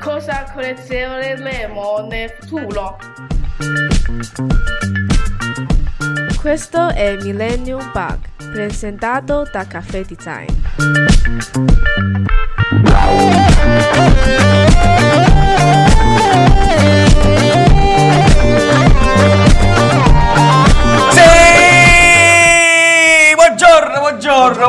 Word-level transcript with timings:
Cosa 0.00 0.50
collezioneremo 0.52 2.06
nel 2.10 2.30
futuro? 2.40 2.98
Questo 6.40 6.88
è 6.88 7.16
Millennium 7.22 7.90
Bug, 7.92 8.18
presentato 8.52 9.48
da 9.52 9.64
Caffè 9.66 10.04
Design. 10.04 10.48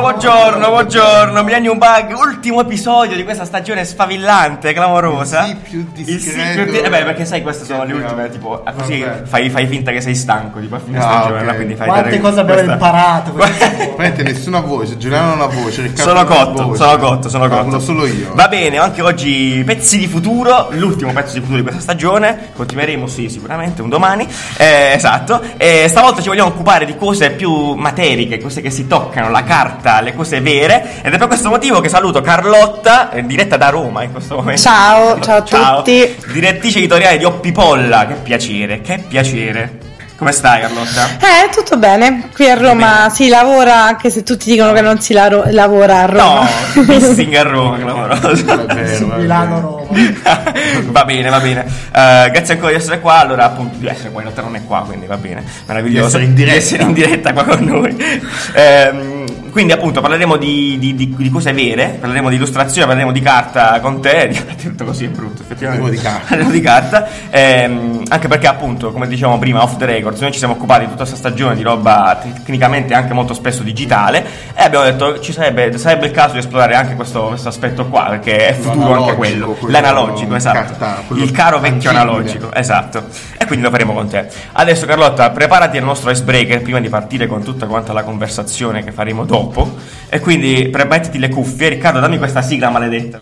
buongiorno, 0.00 0.68
buongiorno. 0.70 1.42
Millennium 1.44 1.78
Bug, 1.78 2.16
ultimo 2.16 2.60
episodio 2.60 3.16
di 3.16 3.22
questa 3.24 3.44
stagione 3.44 3.84
sfavillante, 3.84 4.72
clamorosa. 4.72 5.46
Il 5.46 5.56
sì 5.64 5.70
più 5.70 5.86
Il 5.94 6.04
sì 6.06 6.14
discreto. 6.14 6.62
più 6.64 6.72
di- 6.72 6.78
eh 6.78 6.88
beh, 6.88 7.04
perché 7.04 7.24
sai, 7.24 7.42
queste 7.42 7.64
sono 7.64 7.84
le 7.84 7.92
ultime, 7.92 8.28
tipo, 8.30 8.62
così 8.76 9.04
fai, 9.24 9.50
fai 9.50 9.66
finta 9.66 9.92
che 9.92 10.00
sei 10.00 10.14
stanco, 10.14 10.58
tipo 10.60 10.74
a 10.76 10.80
fine 10.84 10.98
Ah, 10.98 11.02
stagione, 11.02 11.40
ok. 11.40 11.46
no? 11.46 11.54
quindi 11.54 11.74
fai 11.76 11.86
Quante 11.88 12.20
cose 12.20 12.40
abbiamo 12.40 12.62
questa- 12.62 12.72
imparato? 12.72 13.32
Veramente 13.94 14.22
nessuna 14.24 14.60
voce, 14.60 14.96
Giuliano 14.98 15.28
non 15.34 15.40
ha 15.42 15.46
voce. 15.46 15.96
Sono 15.96 16.24
cotto, 16.24 16.64
voce. 16.68 16.82
sono 16.82 16.98
cotto, 16.98 17.28
sono 17.28 17.48
cotto. 17.48 17.62
Parlo 17.62 17.80
solo 17.80 18.06
io. 18.06 18.32
Va 18.34 18.48
bene, 18.48 18.78
anche 18.78 19.00
oggi 19.02 19.62
pezzi 19.64 19.98
di 19.98 20.06
futuro, 20.08 20.68
l'ultimo 20.72 21.12
pezzo 21.12 21.34
di 21.34 21.40
futuro 21.40 21.56
di 21.58 21.62
questa 21.62 21.80
stagione. 21.80 22.50
Continueremo, 22.54 23.06
sì, 23.06 23.28
sicuramente, 23.28 23.80
un 23.82 23.88
domani. 23.88 24.26
Eh, 24.56 24.92
esatto. 24.94 25.40
E 25.56 25.86
stavolta 25.88 26.20
ci 26.20 26.28
vogliamo 26.28 26.48
occupare 26.48 26.84
di 26.84 26.96
cose 26.96 27.30
più 27.30 27.74
materiche, 27.74 28.38
cose 28.40 28.60
che 28.60 28.70
si 28.70 28.86
toccano, 28.86 29.30
la 29.30 29.44
carta, 29.44 29.82
le 30.00 30.14
cose 30.14 30.40
vere. 30.40 31.00
Ed 31.02 31.12
è 31.12 31.18
per 31.18 31.26
questo 31.26 31.48
motivo 31.48 31.80
che 31.80 31.88
saluto 31.88 32.20
Carlotta, 32.20 33.10
eh, 33.10 33.24
diretta 33.24 33.56
da 33.56 33.68
Roma 33.68 34.02
in 34.02 34.12
questo 34.12 34.36
momento. 34.36 34.60
Ciao, 34.62 35.20
ciao 35.22 35.38
a 35.38 35.76
tutti. 35.76 36.16
Direttrice 36.32 36.78
editoriale 36.78 37.18
di 37.18 37.24
Oppipolla. 37.24 38.06
Che 38.06 38.14
piacere, 38.14 38.80
che 38.80 39.02
piacere. 39.06 39.92
Come 40.16 40.30
stai, 40.30 40.60
Carlotta? 40.60 41.08
Eh, 41.18 41.48
tutto 41.52 41.76
bene. 41.76 42.28
Qui 42.32 42.48
a 42.48 42.54
Roma 42.54 43.10
si 43.10 43.28
lavora, 43.28 43.82
anche 43.82 44.10
se 44.10 44.22
tutti 44.22 44.48
dicono 44.48 44.72
che 44.72 44.80
non 44.80 45.00
si 45.00 45.12
laro- 45.12 45.42
lavora 45.50 46.02
a 46.02 46.06
Roma. 46.06 46.48
No, 46.74 46.82
pissing 46.86 47.34
a 47.34 47.42
Roma, 47.42 47.76
vero, 47.76 48.08
è 48.10 49.00
Milano. 49.18 49.60
Roma. 49.60 50.52
va 50.84 51.04
bene, 51.04 51.28
va 51.28 51.40
bene. 51.40 51.64
Eh, 51.64 52.30
grazie 52.30 52.54
ancora 52.54 52.70
di 52.70 52.78
essere 52.78 53.00
qua. 53.00 53.18
Allora, 53.18 53.44
appunto, 53.46 53.76
di 53.76 53.88
essere 53.88 54.10
qua, 54.10 54.20
in 54.20 54.28
realtà 54.28 54.42
non 54.42 54.54
è 54.54 54.64
qua, 54.64 54.84
quindi 54.86 55.06
va 55.06 55.16
bene. 55.16 55.42
Meraviglioso. 55.66 56.00
Di 56.02 56.06
essere 56.06 56.24
in 56.24 56.34
diretta. 56.34 56.52
Di 56.52 56.64
essere 56.64 56.82
in 56.84 56.92
diretta 56.92 57.32
qua 57.32 57.44
con 57.44 57.64
noi. 57.64 58.20
Ehm, 58.54 59.13
quindi, 59.50 59.72
appunto, 59.72 60.00
parleremo 60.00 60.36
di, 60.36 60.76
di- 60.78 60.94
di- 60.94 61.14
di 61.16 61.30
cose 61.30 61.52
vere, 61.52 61.96
parleremo 62.00 62.28
di 62.28 62.36
illustrazione, 62.36 62.86
parleremo 62.86 63.12
di 63.12 63.20
carta 63.20 63.80
con 63.80 64.00
te. 64.00 64.28
Di, 64.28 64.44
tutto 64.62 64.84
così 64.84 65.04
è 65.04 65.08
brutto, 65.08 65.42
effettivamente. 65.42 65.82
Parleremo 65.84 65.88
di 65.90 65.98
carta. 66.00 66.26
Parleremo 66.28 66.50
di 66.50 66.60
carta. 66.60 67.08
Ehm, 67.30 68.02
anche 68.08 68.28
perché, 68.28 68.46
appunto, 68.46 68.92
come 68.92 69.06
dicevamo 69.06 69.38
prima, 69.38 69.62
off 69.62 69.76
the 69.76 69.86
records, 69.86 70.20
noi 70.20 70.32
ci 70.32 70.38
siamo 70.38 70.54
occupati 70.54 70.84
tutta 70.84 70.96
questa 70.96 71.16
stagione 71.16 71.54
di 71.54 71.62
roba 71.62 72.18
tecnicamente 72.22 72.94
anche 72.94 73.12
molto 73.12 73.34
spesso 73.34 73.62
digitale. 73.62 74.24
E 74.54 74.62
abbiamo 74.62 74.84
detto 74.84 75.20
ci 75.20 75.32
sarebbe, 75.32 75.76
sarebbe 75.78 76.06
il 76.06 76.12
caso 76.12 76.32
di 76.32 76.38
esplorare 76.38 76.74
anche 76.74 76.94
questo, 76.94 77.28
questo 77.28 77.48
aspetto 77.48 77.86
qua, 77.86 78.06
perché 78.10 78.48
è 78.48 78.52
futuro 78.54 78.94
anche 79.02 79.14
quello. 79.14 79.46
quello 79.52 79.72
L'analogico, 79.72 80.34
esatto. 80.34 80.58
carta- 80.58 81.02
il 81.14 81.30
caro 81.30 81.58
vecchio 81.60 81.90
analogico, 81.90 82.52
esatto. 82.52 83.04
E 83.38 83.46
quindi 83.46 83.64
lo 83.64 83.70
faremo 83.70 83.92
con 83.92 84.08
te. 84.08 84.26
Adesso 84.52 84.86
Carlotta, 84.86 85.30
preparati 85.30 85.76
al 85.76 85.84
nostro 85.84 86.10
icebreaker 86.10 86.62
prima 86.62 86.80
di 86.80 86.88
partire 86.88 87.26
con 87.26 87.42
tutta 87.42 87.66
quanta 87.66 87.92
la 87.92 88.02
conversazione 88.02 88.82
che 88.84 88.92
faremo 88.92 89.13
dopo. 89.22 89.76
E 90.08 90.18
quindi 90.18 90.68
premettiti 90.68 91.18
le 91.20 91.28
cuffie. 91.28 91.68
Riccardo, 91.68 92.00
dammi 92.00 92.18
questa 92.18 92.42
sigla 92.42 92.70
maledetta. 92.70 93.20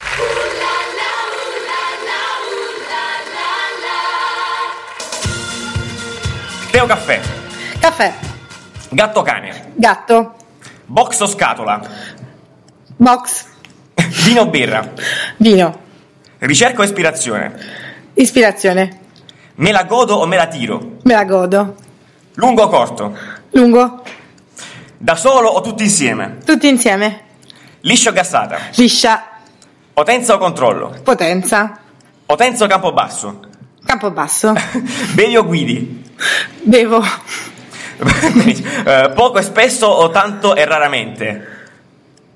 Teo 6.71 6.87
caffè, 6.87 7.21
Caffè, 7.79 8.15
gatto 8.91 9.23
cane, 9.23 9.73
gatto, 9.75 10.35
box 10.87 11.21
o 11.21 11.27
scatola, 11.27 11.81
box, 12.97 13.45
vino 14.25 14.43
o 14.43 14.47
birra, 14.49 14.91
vino, 15.37 15.79
ricerca 16.39 16.81
o 16.81 16.85
ispirazione, 16.85 17.55
ispirazione. 18.15 19.01
me 19.57 19.71
la 19.71 19.85
godo 19.85 20.15
o 20.17 20.27
me 20.27 20.37
la 20.37 20.47
tiro, 20.47 20.97
Me 21.03 21.13
la 21.13 21.25
godo. 21.25 21.77
lungo 22.35 22.63
o 22.63 22.69
corto, 22.69 23.17
Lungo, 23.51 24.03
da 25.03 25.17
solo 25.17 25.49
o 25.49 25.61
tutti 25.61 25.83
insieme, 25.83 26.39
tutti 26.45 26.69
insieme. 26.69 27.21
liscio 27.81 28.11
o 28.11 28.13
gassata, 28.13 28.57
Liscia, 28.77 29.21
potenza 29.93 30.35
o 30.35 30.39
controllo, 30.39 30.95
potenza, 31.03 31.77
potenza 32.25 32.65
o 32.65 32.69
campo 32.69 32.93
basso, 32.93 33.41
campo 33.85 34.11
basso. 34.13 34.53
bevi 35.15 35.37
o 35.37 35.45
guidi, 35.45 36.05
Bevo, 36.63 37.03
Eh, 38.85 39.11
poco 39.15 39.39
e 39.39 39.43
spesso 39.43 39.87
o 39.87 40.11
tanto 40.11 40.55
e 40.55 40.65
raramente. 40.65 41.47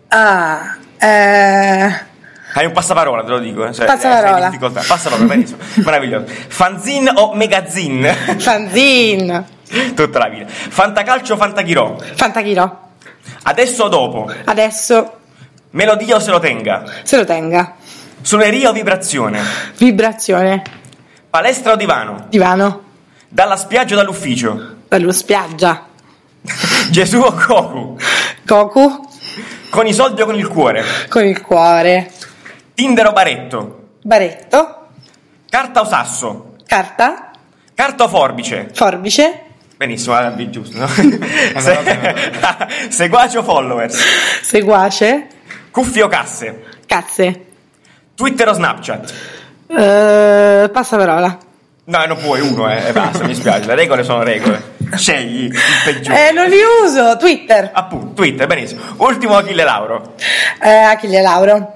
ah, 0.09 0.77
eh, 0.99 2.05
Hai 2.53 2.65
un 2.67 2.73
passaparola, 2.73 3.23
te 3.25 3.31
lo 3.31 3.39
dico. 3.39 3.65
eh, 3.67 3.73
Cioè, 3.73 3.85
Passaparola. 3.87 4.51
eh. 4.51 4.85
Passaparola, 4.87 5.27
benissimo. 5.29 5.59
Meraviglioso. 5.85 6.25
Fanzine 6.49 7.11
o 7.17 7.35
magazine? 7.35 8.13
fanzine, 8.39 9.45
Tutta 9.95 10.19
la 10.19 10.29
vita. 10.29 10.47
Fantacalcio 10.49 11.35
o 11.35 11.37
fantachirò? 11.37 11.97
fantachiro. 12.15 12.81
Adesso 13.43 13.85
o 13.85 13.89
dopo? 13.89 14.31
Adesso 14.45 15.13
Melodia 15.71 16.17
o 16.17 16.21
se 16.21 16.31
lo 16.31 16.39
tenga? 16.39 16.85
se 17.03 17.17
lo 17.17 17.25
tenga. 17.25 17.75
Suoneria 18.23 18.71
o 18.71 18.73
vibrazione? 18.73 19.41
Vibrazione, 19.77 20.63
Palestra 21.29 21.73
o 21.73 21.77
divano? 21.77 22.27
divano, 22.29 22.83
Dalla 23.29 23.57
spiaggia 23.57 23.95
o 23.95 23.97
dall'ufficio? 23.99 24.77
dallo 24.89 25.13
spiaggia. 25.13 25.85
Gesù 26.91 27.19
o 27.21 27.33
Goku? 27.35 27.99
Goku, 28.45 29.09
Con 29.71 29.87
i 29.87 29.93
soldi 29.93 30.23
o 30.23 30.27
con 30.27 30.35
il 30.37 30.47
cuore? 30.49 30.85
con 31.09 31.25
il 31.25 31.41
cuore. 31.43 32.11
Tinder 32.75 33.07
o 33.09 33.13
baretto? 33.13 33.89
Baretto, 34.03 34.87
Carta 35.51 35.81
o 35.81 35.85
sasso? 35.85 36.55
carta, 36.67 37.31
Carta 37.75 38.05
o 38.05 38.09
forbice? 38.09 38.71
forbice, 38.73 39.45
Benissimo, 39.77 40.19
eh, 40.19 40.51
giusto. 40.51 40.79
No? 40.79 40.87
Se- 41.61 42.89
Seguaci 42.89 43.37
o 43.37 43.43
followers? 43.43 43.99
seguace, 44.43 45.27
Cuffie 45.71 46.03
o 46.03 46.09
casse? 46.09 46.65
cazze. 46.87 47.45
Twitter 48.15 48.49
o 48.49 48.53
Snapchat? 48.55 49.13
Eh, 49.69 50.71
passaparola. 50.73 51.39
No, 51.85 52.05
non 52.07 52.17
puoi, 52.19 52.41
uno, 52.41 52.71
eh, 52.71 52.89
e 52.89 52.93
basta, 52.93 53.25
mi 53.25 53.35
spiace. 53.35 53.67
Le 53.67 53.75
regole 53.75 54.03
sono 54.03 54.23
regole. 54.23 54.75
Scegli 54.95 55.45
il 55.45 55.55
peggiore. 55.85 56.29
Eh, 56.29 56.33
non 56.33 56.49
li 56.49 56.57
uso. 56.85 57.17
Twitter. 57.19 57.71
Appunto, 57.75 58.15
Twitter, 58.15 58.47
benissimo. 58.47 58.81
Ultimo 58.97 59.37
Achille 59.37 59.63
Lauro. 59.65 60.15
Eh, 60.63 60.69
Achille 60.71 61.21
Lauro. 61.21 61.75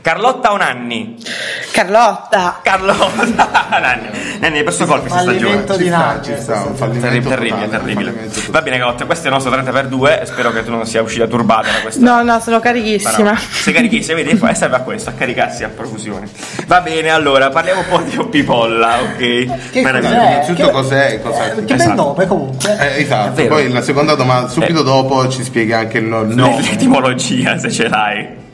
Carlotta 0.00 0.52
o 0.52 0.56
Nanni? 0.56 1.16
Carlotta. 1.72 2.60
Carlotta. 2.62 3.66
Nanni. 3.80 4.08
Nanni, 4.40 4.58
hai 4.58 4.64
perso 4.64 4.84
colpi 4.86 5.08
questa 5.08 5.20
stagione. 5.22 5.64
Fallimento 5.66 5.76
di 5.76 5.84
Ci 5.84 5.88
sta, 5.90 5.98
Nanni. 5.98 6.24
ci 6.24 6.36
sta, 6.38 6.64
un 6.66 6.74
fallimento 6.76 7.28
Terribile, 7.28 7.68
terribile. 7.68 8.30
Va 8.50 8.62
bene, 8.62 8.78
Carlotta, 8.78 9.04
questo 9.04 9.24
è 9.24 9.26
il 9.28 9.32
nostro 9.34 9.50
30 9.52 9.70
per 9.70 9.86
2 9.88 10.22
Spero 10.24 10.50
che 10.52 10.64
tu 10.64 10.70
non 10.70 10.86
sia 10.86 11.02
uscita 11.02 11.26
turbata 11.26 11.70
da 11.72 11.80
questa. 11.80 12.00
No, 12.04 12.22
no, 12.22 12.40
sono 12.40 12.56
Ma 12.56 12.62
carichissima. 12.62 13.30
no, 13.32 13.36
sei 13.38 13.72
carichissima, 13.72 14.16
vedi, 14.16 14.36
fa- 14.36 14.54
serve 14.54 14.76
a 14.76 14.80
questo, 14.80 15.10
a 15.10 15.12
caricarsi 15.12 15.64
a 15.64 15.68
profusione. 15.68 16.28
Va 16.66 16.80
bene, 16.80 17.10
allora, 17.10 17.48
parliamo 17.50 17.80
un 17.80 17.86
po' 17.88 17.98
di 17.98 18.16
Oppipolla, 18.16 19.00
ok? 19.02 19.16
Che 19.70 19.80
Meraviglioso. 19.82 20.14
cos'è? 20.16 20.30
innanzitutto 20.30 20.66
Che- 20.66 20.72
cos'è- 20.72 21.20
cos'è? 21.22 21.44
Eh, 21.46 21.54
Che 21.54 21.60
bel 21.62 21.74
Esatto. 21.80 21.94
nome 22.02 22.26
comunque. 22.26 22.76
Eh, 22.96 23.02
esatto, 23.02 23.46
poi 23.46 23.70
la 23.70 23.82
seconda 23.82 24.14
domanda, 24.14 24.48
subito 24.48 24.80
Eh. 24.80 24.84
dopo 24.84 25.28
ci 25.28 25.42
spieghi 25.44 25.72
anche 25.72 25.98
il 25.98 26.04
no- 26.04 26.22
nome. 26.24 26.60
L'etimologia, 26.62 27.58
se 27.58 27.70
ce 27.70 27.88
l'hai. 27.88 28.46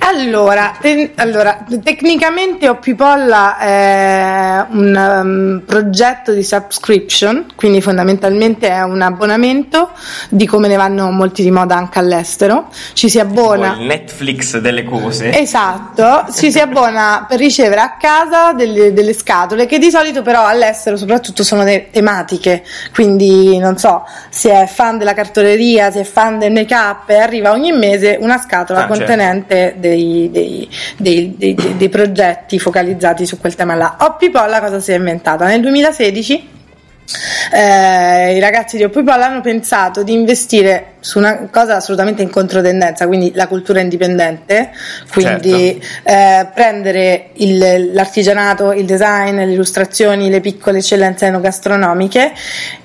Allora, 0.00 0.74
te- 0.80 1.12
allora, 1.16 1.64
tecnicamente 1.82 2.68
Oppipolla 2.68 3.56
è 3.58 4.64
un 4.70 4.94
um, 4.94 5.62
progetto 5.64 6.32
di 6.32 6.42
subscription, 6.42 7.46
quindi 7.56 7.80
fondamentalmente 7.80 8.68
è 8.68 8.82
un 8.82 9.00
abbonamento 9.00 9.90
di 10.28 10.46
come 10.46 10.68
ne 10.68 10.76
vanno 10.76 11.10
molti 11.10 11.42
di 11.42 11.50
moda 11.50 11.76
anche 11.76 11.98
all'estero. 11.98 12.68
Ci 12.92 13.08
si 13.08 13.18
abbona. 13.18 13.76
il 13.78 13.86
Netflix 13.86 14.58
delle 14.58 14.84
cose. 14.84 15.32
Esatto, 15.38 16.26
ci 16.32 16.50
si 16.52 16.58
abbona 16.60 17.24
per 17.28 17.38
ricevere 17.38 17.80
a 17.80 17.96
casa 17.98 18.52
delle, 18.52 18.92
delle 18.92 19.14
scatole 19.14 19.66
che 19.66 19.78
di 19.78 19.90
solito 19.90 20.22
però 20.22 20.44
all'estero 20.46 20.96
soprattutto 20.96 21.42
sono 21.42 21.64
te- 21.64 21.88
tematiche, 21.90 22.62
quindi 22.92 23.56
non 23.58 23.78
so, 23.78 24.04
si 24.28 24.48
è 24.48 24.66
fan 24.66 24.98
della 24.98 25.14
cartoleria, 25.14 25.90
si 25.90 25.98
è 26.00 26.04
fan 26.04 26.38
del 26.38 26.52
make 26.52 26.74
up 26.74 27.08
e 27.08 27.18
arriva 27.18 27.52
ogni 27.52 27.72
mese 27.72 28.18
una 28.20 28.38
scatola 28.38 28.80
Ah, 28.80 28.82
certo. 28.86 28.96
contenente 28.98 29.42
dei, 29.53 29.53
dei- 29.76 30.30
dei- 30.30 30.68
dei- 30.96 31.34
dei- 31.36 31.74
dei 31.76 31.88
progetti 31.88 32.58
focalizzati 32.58 33.26
su 33.26 33.38
quel 33.38 33.54
tema 33.54 33.74
là. 33.74 33.96
Oppipolla 34.00 34.60
cosa 34.60 34.80
si 34.80 34.92
è 34.92 34.96
inventata? 34.96 35.46
Nel 35.46 35.60
2016 35.60 36.52
eh, 37.52 38.34
i 38.36 38.40
ragazzi 38.40 38.78
di 38.78 38.84
Oppipol 38.84 39.20
hanno 39.20 39.42
pensato 39.42 40.02
di 40.02 40.14
investire 40.14 40.92
su 41.00 41.18
una 41.18 41.48
cosa 41.52 41.76
assolutamente 41.76 42.22
in 42.22 42.30
controtendenza, 42.30 43.06
quindi 43.06 43.30
la 43.34 43.46
cultura 43.46 43.80
indipendente, 43.80 44.70
quindi 45.12 45.82
eh, 46.02 46.46
prendere 46.54 47.26
il- 47.34 47.90
l'artigianato, 47.92 48.72
il 48.72 48.86
design, 48.86 49.36
le 49.36 49.52
illustrazioni, 49.52 50.30
le 50.30 50.40
piccole 50.40 50.78
eccellenze 50.78 51.26
enogastronomiche 51.26 52.32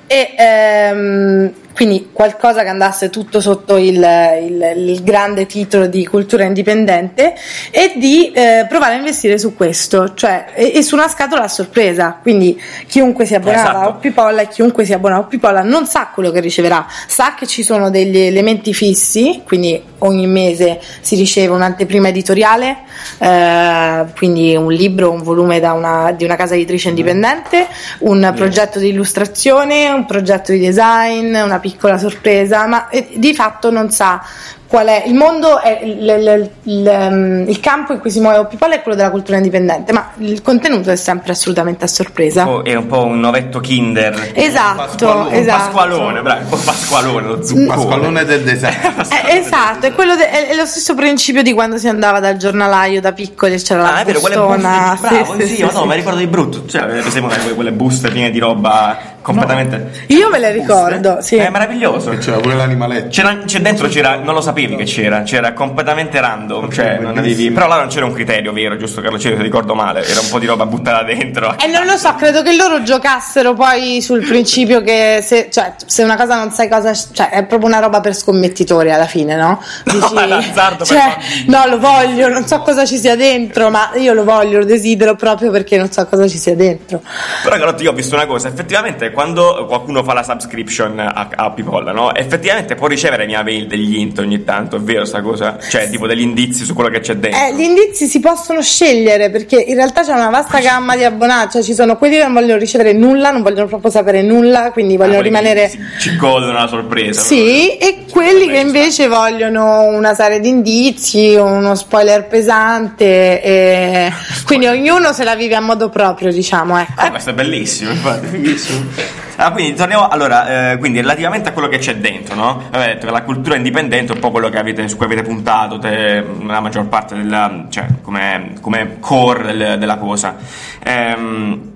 e 0.05 0.33
ehm, 0.37 1.53
quindi 1.79 2.09
qualcosa 2.11 2.61
che 2.63 2.67
andasse 2.67 3.09
tutto 3.09 3.39
sotto 3.39 3.77
il, 3.77 3.95
il- 3.95 4.73
il 4.75 5.01
grande 5.01 5.45
titolo 5.45 5.87
di 5.87 6.05
cultura 6.05 6.43
indipendente 6.43 7.33
e 7.71 7.93
di 7.95 8.33
eh, 8.33 8.65
provare 8.67 8.95
a 8.95 8.97
investire 8.97 9.37
su 9.37 9.55
questo, 9.55 10.13
cioè 10.13 10.47
e, 10.55 10.73
e 10.75 10.81
su 10.81 10.95
una 10.95 11.07
scatola 11.07 11.43
a 11.43 11.47
sorpresa. 11.47 12.17
Quindi 12.21 12.61
chiunque 12.85 13.23
si 13.23 13.33
abbonava 13.33 13.61
Esatto. 13.69 13.77
a 13.77 13.87
Oppipolla 13.87 14.41
e 14.41 14.47
chiunque 14.49 14.83
si 14.83 14.91
abbona 14.91 15.15
a 15.15 15.19
Oppipolla 15.19 15.61
non 15.61 15.85
sa 15.85 16.09
quello 16.13 16.31
che 16.31 16.41
riceverà, 16.41 16.85
sa 17.07 17.33
che 17.33 17.47
ci 17.47 17.63
sono 17.63 17.89
degli 17.89 18.17
elementi 18.17 18.73
fissi, 18.73 19.41
quindi 19.45 19.81
ogni 19.99 20.27
mese 20.27 20.81
si 20.99 21.15
riceve 21.15 21.53
un'anteprima 21.53 22.09
editoriale, 22.09 22.79
eh, 23.19 24.05
quindi 24.17 24.53
un 24.57 24.71
libro, 24.73 25.11
un 25.11 25.23
volume 25.23 25.61
da 25.61 25.71
una, 25.71 26.11
di 26.11 26.25
una 26.25 26.35
casa 26.35 26.55
editrice 26.55 26.89
indipendente, 26.89 27.67
un 27.99 28.33
progetto 28.35 28.79
di 28.79 28.89
illustrazione, 28.89 29.89
un 29.89 30.05
progetto 30.05 30.51
di 30.51 30.59
design, 30.59 31.33
una 31.35 31.55
piccola 31.55 31.67
sorpresa, 31.97 32.65
ma 32.67 32.89
eh, 32.89 33.09
di 33.15 33.33
fatto 33.33 33.71
non 33.71 33.89
sa 33.91 34.21
qual 34.69 34.85
è 34.87 35.03
il 35.07 35.15
mondo, 35.15 35.59
è 35.59 35.79
il, 35.81 35.97
il- 35.99 36.49
il- 36.63 36.87
ehm, 36.87 37.45
il 37.49 37.59
campo 37.59 37.91
in 37.93 37.99
cui 37.99 38.11
si 38.11 38.19
muove 38.19 38.37
Oppipolla 38.37 38.75
è 38.75 38.81
quello 38.83 38.95
della 38.95 39.09
cultura 39.09 39.37
indipendente, 39.37 39.91
ma 39.91 40.11
il 40.19 40.43
contenuto 40.43 40.91
è 40.91 40.95
sempre 40.95 41.31
assolutamente 41.31 41.85
a 41.85 41.87
sorpresa. 41.87 42.47
Oh, 42.47 42.63
è 42.63 42.75
un 42.75 42.85
po' 42.85 43.03
un 43.03 43.19
novetto 43.19 43.59
Kinder. 43.59 44.31
Esatto, 44.35 44.75
Pasqualone, 44.85 45.27
un 45.29 45.33
esatto. 45.41 45.63
Pasqualone, 45.63 46.21
bravo, 46.21 46.41
un 46.43 46.49
po' 46.49 46.57
Pasqualone, 46.57 47.27
lo 47.27 47.43
zuccone. 47.43 47.65
Pasqualone 47.65 48.25
del 48.25 48.43
design. 48.43 48.73
Eh, 49.29 49.37
esatto, 49.39 49.87
è, 49.87 49.91
quello 49.93 50.15
de- 50.15 50.29
è, 50.29 50.47
è 50.49 50.55
lo 50.55 50.65
stesso 50.65 50.93
principio 50.93 51.41
di 51.41 51.51
quando 51.53 51.77
si 51.77 51.87
andava 51.87 52.19
dal 52.19 52.37
giornalaio 52.37 53.01
da 53.01 53.11
piccoli 53.11 53.55
e 53.55 53.57
c'era 53.61 53.87
Ah, 53.87 53.91
la 53.93 53.99
è 54.01 54.05
vero, 54.05 54.19
quelle 54.19 54.35
bustona. 54.37 54.89
buste, 54.99 55.07
bravo, 55.25 55.45
sì, 55.45 55.63
ma 55.63 55.71
no, 55.71 55.85
mi 55.85 55.95
ricordo 55.95 56.19
di 56.19 56.27
brutto. 56.27 56.65
Cioè, 56.67 56.85
per 56.85 57.07
esempio, 57.07 57.35
quelle, 57.35 57.53
quelle 57.55 57.71
buste 57.71 58.09
piene 58.11 58.29
di 58.29 58.37
roba 58.39 58.97
completamente. 59.21 60.05
Io 60.07 60.29
me 60.29 60.37
le 60.39 60.51
ricordo, 60.51 61.17
sì. 61.21 61.35
È 61.37 61.49
meraviglioso. 61.49 62.11
E 62.11 62.17
c'era 62.17 62.37
pure 62.37 62.55
l'animaletto. 62.55 63.07
C'era, 63.09 63.35
c'è 63.45 63.59
dentro 63.61 63.87
c'era, 63.87 64.15
non 64.17 64.33
lo 64.33 64.41
sapevi 64.59 64.75
che 64.75 64.83
c'era, 64.83 65.21
c'era 65.21 65.53
completamente 65.53 66.19
random, 66.19 66.69
cioè 66.69 66.97
non 66.99 67.17
avevi, 67.17 67.51
però 67.51 67.67
là 67.67 67.77
non 67.77 67.87
c'era 67.87 68.05
un 68.05 68.13
criterio 68.13 68.51
vero, 68.51 68.75
giusto 68.77 69.01
Carlo 69.01 69.17
Cero, 69.17 69.37
se 69.37 69.41
ricordo 69.41 69.75
male, 69.75 70.03
era 70.03 70.19
un 70.19 70.27
po' 70.29 70.39
di 70.39 70.45
roba 70.45 70.65
buttata 70.65 71.03
dentro. 71.03 71.55
E 71.57 71.67
non 71.67 71.85
lo 71.85 71.95
so, 71.97 72.13
credo 72.15 72.41
che 72.41 72.55
loro 72.55 72.83
giocassero 72.83 73.53
poi 73.53 74.01
sul 74.01 74.25
principio 74.25 74.81
che 74.81 75.21
se, 75.23 75.49
cioè, 75.49 75.73
se 75.85 76.03
una 76.03 76.17
cosa 76.17 76.37
non 76.37 76.51
sai 76.51 76.67
cosa, 76.67 76.93
cioè 76.93 77.29
è 77.29 77.45
proprio 77.45 77.69
una 77.69 77.79
roba 77.79 78.01
per 78.01 78.15
scommettitori 78.15 78.91
alla 78.91 79.07
fine, 79.07 79.35
no? 79.35 79.61
No, 79.99 80.19
è 80.19 80.27
l'azzardo 80.27 80.85
cioè, 80.85 81.17
no, 81.47 81.65
lo 81.67 81.77
voglio, 81.77 82.29
non 82.29 82.47
so 82.47 82.59
cosa 82.59 82.85
ci 82.85 82.97
sia 82.97 83.15
dentro, 83.15 83.69
ma 83.69 83.91
io 83.95 84.13
lo 84.13 84.23
voglio, 84.23 84.59
lo 84.59 84.65
desidero 84.65 85.15
proprio 85.15 85.51
perché 85.51 85.77
non 85.77 85.91
so 85.91 86.05
cosa 86.07 86.27
ci 86.27 86.37
sia 86.37 86.55
dentro. 86.55 87.01
Però 87.43 87.55
Carlotti, 87.55 87.83
io 87.83 87.91
ho 87.91 87.93
visto 87.93 88.15
una 88.15 88.25
cosa, 88.25 88.47
effettivamente 88.47 89.11
quando 89.11 89.65
qualcuno 89.67 90.03
fa 90.03 90.13
la 90.13 90.23
subscription 90.23 90.99
a, 90.99 91.29
a 91.35 91.51
Pipolla, 91.51 91.91
no? 91.91 92.13
Effettivamente 92.15 92.75
può 92.75 92.87
ricevere 92.87 93.25
mia 93.25 93.43
mail 93.43 93.67
degli 93.67 93.97
int 93.97 94.17
ogni 94.19 94.43
tanto, 94.43 94.48
è 94.57 94.79
vero 94.79 95.05
sta 95.05 95.21
cosa? 95.21 95.57
Cioè, 95.59 95.89
tipo 95.89 96.07
degli 96.07 96.21
indizi 96.21 96.65
su 96.65 96.73
quello 96.73 96.89
che 96.89 96.99
c'è 96.99 97.15
dentro. 97.15 97.39
Eh, 97.39 97.55
gli 97.55 97.61
indizi 97.61 98.07
si 98.07 98.19
possono 98.19 98.61
scegliere 98.61 99.29
perché 99.29 99.59
in 99.59 99.75
realtà 99.75 100.03
c'è 100.03 100.13
una 100.13 100.29
vasta 100.29 100.59
gamma 100.59 100.95
di 100.95 101.03
abbonati, 101.03 101.53
cioè 101.53 101.63
ci 101.63 101.73
sono 101.73 101.97
quelli 101.97 102.17
che 102.17 102.23
non 102.23 102.33
vogliono 102.33 102.59
ricevere 102.59 102.93
nulla, 102.93 103.31
non 103.31 103.41
vogliono 103.41 103.67
proprio 103.67 103.91
sapere 103.91 104.21
nulla, 104.21 104.71
quindi 104.71 104.95
Ah, 104.95 104.97
vogliono 104.97 105.21
quelli 105.21 105.29
rimanere... 105.29 105.71
Ci 105.99 106.15
godono 106.15 106.53
la 106.53 106.67
sorpresa. 106.67 107.21
Sì, 107.21 107.77
e 107.77 108.05
quelli 108.09 108.47
che 108.47 108.57
invece 108.57 109.07
vogliono 109.07 109.83
una 109.83 110.13
serie 110.13 110.39
di 110.39 110.49
indizi, 110.49 111.35
uno 111.35 111.75
spoiler 111.75 112.27
pesante, 112.27 113.41
e... 113.41 114.11
quindi 114.45 114.67
ognuno 114.67 115.13
se 115.13 115.23
la 115.23 115.35
vive 115.35 115.55
a 115.55 115.61
modo 115.61 115.89
proprio, 115.89 116.31
diciamo. 116.31 116.79
Ecco. 116.79 117.05
Eh, 117.05 117.09
questo 117.09 117.29
è 117.31 117.33
bellissimo, 117.33 117.91
infatti, 117.91 118.27
fighissimo. 118.27 119.27
Ah, 119.41 119.53
quindi 119.53 119.73
torniamo 119.73 120.09
allora, 120.09 120.73
eh, 120.73 120.77
quindi 120.79 120.99
relativamente 120.99 121.47
a 121.47 121.53
quello 121.53 121.69
che 121.69 121.77
c'è 121.77 121.95
dentro, 121.95 122.35
no? 122.35 122.63
Avete 122.71 122.93
detto 122.93 123.05
che 123.05 123.11
la 123.13 123.21
cultura 123.23 123.55
indipendente 123.55 124.11
è 124.11 124.15
un 124.15 124.21
po' 124.21 124.31
quello 124.39 124.49
avete, 124.57 124.87
su 124.87 124.95
cui 124.95 125.05
avete 125.05 125.21
puntato 125.23 125.77
te, 125.79 126.23
la 126.45 126.61
maggior 126.61 126.87
parte 126.87 127.15
della, 127.15 127.65
cioè, 127.69 127.85
come, 128.01 128.53
come 128.61 128.97
core 128.99 129.53
del- 129.55 129.77
della 129.77 129.97
cosa. 129.97 130.37
Ehm, 130.81 131.61
eh, 131.61 131.68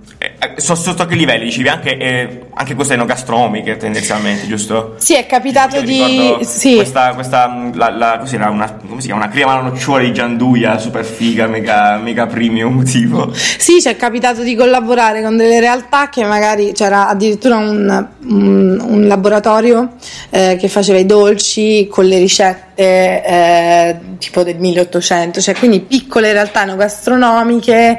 so- 0.58 0.76
sotto 0.76 1.06
che 1.06 1.16
livelli? 1.16 1.46
Dicevi 1.46 1.68
anche, 1.68 1.98
eh, 1.98 2.42
anche 2.54 2.76
queste 2.76 2.94
enogastronomiche 2.94 3.78
tendenzialmente, 3.78 4.48
giusto? 4.48 4.96
Sì, 4.98 5.16
è 5.16 5.26
capitato 5.26 5.82
di... 5.82 6.36
Sì. 6.42 6.76
Questa, 6.76 7.14
questa 7.14 7.48
mh, 7.48 7.76
la, 7.76 7.90
la, 7.90 8.18
cos'era, 8.20 8.50
una, 8.50 8.72
come 8.88 9.02
si 9.02 9.08
chiama? 9.08 9.24
Una 9.24 9.32
crema 9.32 9.52
alla 9.54 9.62
nocciola 9.70 10.04
di 10.04 10.14
Gianduia, 10.14 10.78
super 10.78 11.04
figa, 11.06 11.48
mega, 11.48 11.98
mega 11.98 12.26
premium 12.26 12.84
tipo. 12.90 13.32
Sì, 13.34 13.82
ci 13.82 13.88
è 13.90 13.96
capitato 13.96 14.44
di 14.44 14.56
collaborare 14.56 15.22
con 15.22 15.38
delle 15.38 15.60
realtà 15.60 16.10
che 16.10 16.24
magari 16.24 16.72
c'era 16.74 17.08
addirittura 17.08 17.58
un, 17.58 18.08
un- 18.28 18.84
un 18.86 19.08
laboratorio 19.08 19.94
eh, 20.30 20.58
che 20.60 20.68
faceva 20.68 21.00
i 21.00 21.06
dolci 21.06 21.88
con 21.90 22.06
le 22.06 22.18
ricette 22.18 22.73
eh, 22.76 24.00
tipo 24.20 24.44
del 24.44 24.58
1800, 24.58 25.42
cioè 25.42 25.56
quindi 25.56 25.82
piccole 25.82 26.32
realtà 26.32 26.64
enogastronomiche 26.64 27.98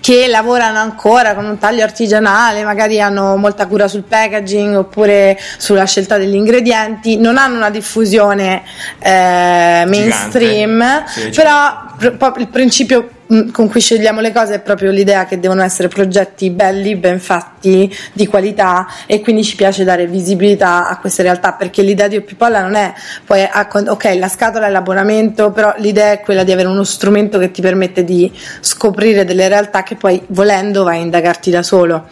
che 0.00 0.26
lavorano 0.28 0.78
ancora 0.78 1.34
con 1.34 1.44
un 1.44 1.58
taglio 1.58 1.82
artigianale, 1.82 2.64
magari 2.64 3.00
hanno 3.00 3.36
molta 3.36 3.66
cura 3.66 3.88
sul 3.88 4.02
packaging 4.02 4.76
oppure 4.76 5.38
sulla 5.58 5.84
scelta 5.84 6.18
degli 6.18 6.34
ingredienti, 6.34 7.16
non 7.16 7.36
hanno 7.38 7.56
una 7.56 7.70
diffusione 7.70 8.62
eh, 8.98 9.84
mainstream, 9.86 11.04
Sì, 11.06 11.30
però 11.30 11.80
pr- 11.96 12.34
il 12.38 12.48
principio 12.48 13.08
con 13.50 13.68
cui 13.68 13.80
scegliamo 13.80 14.20
le 14.20 14.32
cose 14.32 14.54
è 14.54 14.60
proprio 14.60 14.90
l'idea 14.90 15.24
che 15.24 15.40
devono 15.40 15.62
essere 15.62 15.88
progetti 15.88 16.50
belli, 16.50 16.96
ben 16.96 17.18
fatti, 17.18 17.94
di 18.12 18.26
qualità 18.26 18.86
e 19.06 19.20
quindi 19.20 19.42
ci 19.44 19.56
piace 19.56 19.84
dare 19.84 20.06
visibilità 20.06 20.88
a 20.88 20.98
queste 20.98 21.22
realtà 21.22 21.52
perché 21.52 21.82
l'idea 21.82 22.08
di 22.08 22.16
Oppipolla 22.16 22.60
non 22.60 22.74
è 22.74 22.92
poi 23.24 23.42
ok 23.42 24.16
la 24.18 24.28
scatola 24.28 24.66
è 24.66 24.70
l'abbonamento 24.70 25.50
però 25.50 25.72
l'idea 25.78 26.12
è 26.12 26.20
quella 26.20 26.44
di 26.44 26.52
avere 26.52 26.68
uno 26.68 26.84
strumento 26.84 27.38
che 27.38 27.50
ti 27.50 27.62
permette 27.62 28.04
di 28.04 28.30
scoprire 28.60 29.24
delle 29.24 29.48
realtà 29.48 29.82
che 29.82 29.96
poi 29.96 30.22
volendo 30.28 30.84
vai 30.84 30.98
a 30.98 31.02
indagarti 31.02 31.50
da 31.50 31.62
solo 31.62 32.06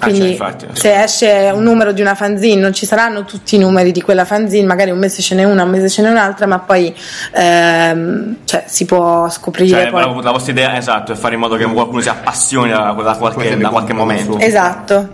Ah, 0.00 0.06
quindi 0.06 0.36
cioè, 0.36 0.48
infatti, 0.48 0.66
se 0.72 1.02
esce 1.02 1.50
un 1.52 1.62
numero 1.62 1.92
di 1.92 2.00
una 2.00 2.14
fanzine 2.14 2.60
non 2.60 2.72
ci 2.72 2.86
saranno 2.86 3.24
tutti 3.24 3.56
i 3.56 3.58
numeri 3.58 3.90
di 3.90 4.00
quella 4.00 4.24
fanzine 4.24 4.64
magari 4.64 4.90
un 4.92 4.98
mese 4.98 5.22
ce 5.22 5.34
n'è 5.34 5.42
una 5.44 5.64
un 5.64 5.70
mese 5.70 5.88
ce 5.88 6.02
n'è 6.02 6.08
un'altra 6.08 6.46
ma 6.46 6.60
poi 6.60 6.94
ehm, 7.34 8.36
cioè, 8.44 8.64
si 8.66 8.84
può 8.84 9.28
scoprire 9.28 9.82
Cioè, 9.82 9.90
poi. 9.90 10.00
la, 10.02 10.22
la 10.22 10.30
vostra 10.30 10.52
idea 10.52 10.76
esatto 10.76 11.12
è 11.12 11.16
fare 11.16 11.34
in 11.34 11.40
modo 11.40 11.56
che 11.56 11.64
qualcuno 11.64 12.00
si 12.00 12.08
appassioni 12.08 12.70
da, 12.70 12.92
da 12.92 13.16
qualche, 13.16 13.56
da 13.56 13.68
qualche 13.70 13.92
momento. 13.92 14.38
esatto 14.38 15.08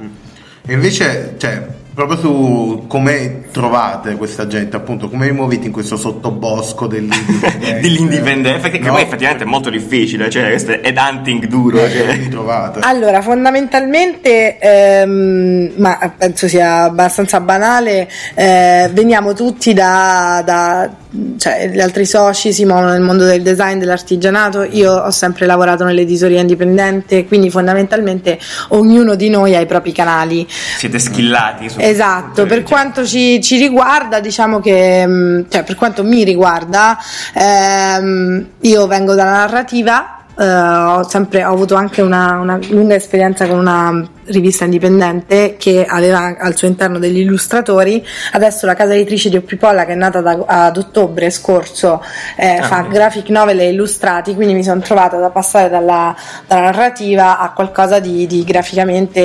E 0.66 0.72
invece, 0.72 1.34
cioè, 1.38 1.66
proprio 1.94 2.18
su 2.18 2.84
come 2.88 3.44
trovate 3.52 4.16
questa 4.16 4.46
gente, 4.46 4.74
appunto, 4.76 5.08
come 5.08 5.26
vi 5.28 5.32
muovete 5.32 5.66
in 5.66 5.72
questo 5.72 5.96
sottobosco 5.96 6.86
dell'indipendente? 6.86 7.80
Dell'indipendente, 7.80 8.58
perché 8.60 8.78
che 8.78 8.86
No? 8.86 8.94
poi 8.94 9.02
effettivamente 9.02 9.44
è 9.44 9.46
molto 9.46 9.70
difficile, 9.70 10.28
cioè 10.28 10.48
questo 10.48 10.72
è 10.80 10.92
hunting 10.96 11.46
duro. 11.46 11.78
Come 11.78 11.90
Cioè. 11.90 12.18
vi 12.18 12.28
trovate? 12.28 12.80
Allora, 12.82 13.22
fondamentalmente, 13.22 14.58
ehm, 14.58 15.72
ma 15.76 16.12
penso 16.18 16.48
sia 16.48 16.82
abbastanza 16.82 17.40
banale, 17.40 18.08
eh, 18.34 18.90
veniamo 18.92 19.32
tutti 19.32 19.72
da, 19.72 20.42
da- 20.44 20.90
cioè 21.38 21.68
gli 21.68 21.80
altri 21.80 22.06
soci 22.06 22.52
si 22.52 22.64
muovono 22.64 22.90
nel 22.90 23.00
mondo 23.00 23.24
del 23.24 23.42
design, 23.42 23.78
dell'artigianato, 23.78 24.62
io 24.62 24.92
ho 24.92 25.10
sempre 25.10 25.46
lavorato 25.46 25.84
nell'editoria 25.84 26.40
indipendente, 26.40 27.26
quindi 27.26 27.50
fondamentalmente 27.50 28.38
ognuno 28.68 29.14
di 29.14 29.28
noi 29.28 29.54
ha 29.54 29.60
i 29.60 29.66
propri 29.66 29.92
canali. 29.92 30.46
Siete 30.48 30.98
skillati 30.98 31.68
su 31.68 31.78
Esatto, 31.80 32.46
per 32.46 32.58
cioè, 32.58 32.68
quanto 32.68 33.06
ci, 33.06 33.40
ci 33.40 33.58
riguarda, 33.58 34.20
diciamo 34.20 34.60
che, 34.60 35.06
mh, 35.06 35.46
cioè 35.48 35.62
per 35.62 35.76
quanto 35.76 36.02
mi 36.02 36.24
riguarda, 36.24 36.98
ehm, 37.34 38.46
io 38.60 38.86
vengo 38.86 39.14
dalla 39.14 39.32
narrativa, 39.32 40.24
eh, 40.36 40.44
ho, 40.44 41.08
sempre, 41.08 41.44
ho 41.44 41.52
avuto 41.52 41.76
anche 41.76 42.02
una, 42.02 42.38
una 42.40 42.58
lunga 42.68 42.94
esperienza 42.94 43.46
con 43.46 43.58
una 43.58 44.08
rivista 44.26 44.64
indipendente 44.64 45.56
che 45.58 45.84
aveva 45.86 46.36
al 46.38 46.56
suo 46.56 46.68
interno 46.68 46.98
degli 46.98 47.18
illustratori, 47.18 48.04
adesso 48.32 48.66
la 48.66 48.74
casa 48.74 48.94
editrice 48.94 49.28
di 49.28 49.36
Oppipolla 49.36 49.84
che 49.84 49.92
è 49.92 49.96
nata 49.96 50.20
da- 50.20 50.44
ad 50.46 50.76
ottobre 50.76 51.30
scorso 51.30 52.02
eh, 52.36 52.60
fa 52.62 52.82
graphic 52.82 53.28
novel 53.28 53.60
e 53.60 53.70
illustrati, 53.70 54.34
quindi 54.34 54.54
mi 54.54 54.62
sono 54.62 54.80
trovata 54.80 55.18
da 55.18 55.30
passare 55.30 55.68
dalla, 55.68 56.14
dalla 56.46 56.62
narrativa 56.62 57.38
a 57.38 57.52
qualcosa 57.52 57.98
di, 57.98 58.26
di 58.26 58.44
graficamente 58.44 59.20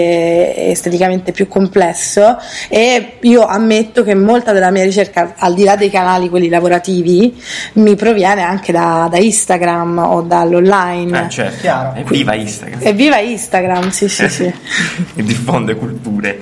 e 0.55 0.71
esteticamente 0.71 1.31
più 1.31 1.47
complesso 1.47 2.37
e 2.67 3.17
io 3.21 3.45
ammetto 3.45 4.03
che 4.03 4.15
molta 4.15 4.51
della 4.51 4.71
mia 4.71 4.83
ricerca, 4.83 5.33
al 5.37 5.53
di 5.53 5.63
là 5.63 5.75
dei 5.75 5.89
canali 5.89 6.29
quelli 6.29 6.49
lavorativi, 6.49 7.41
mi 7.73 7.95
proviene 7.95 8.41
anche 8.41 8.71
da, 8.71 9.07
da 9.09 9.17
Instagram 9.17 9.97
o 9.97 10.21
dall'online. 10.21 11.25
Eh, 11.25 11.29
certo. 11.29 11.57
Chiaro. 11.61 11.93
Evviva 11.95 12.33
Instagram. 12.33 12.79
Evviva 12.83 13.19
Instagram, 13.19 13.89
sì 13.89 14.07
sì 14.07 14.29
sì. 14.29 14.53
e 15.15 15.23
diffonde 15.23 15.75
culture. 15.75 16.39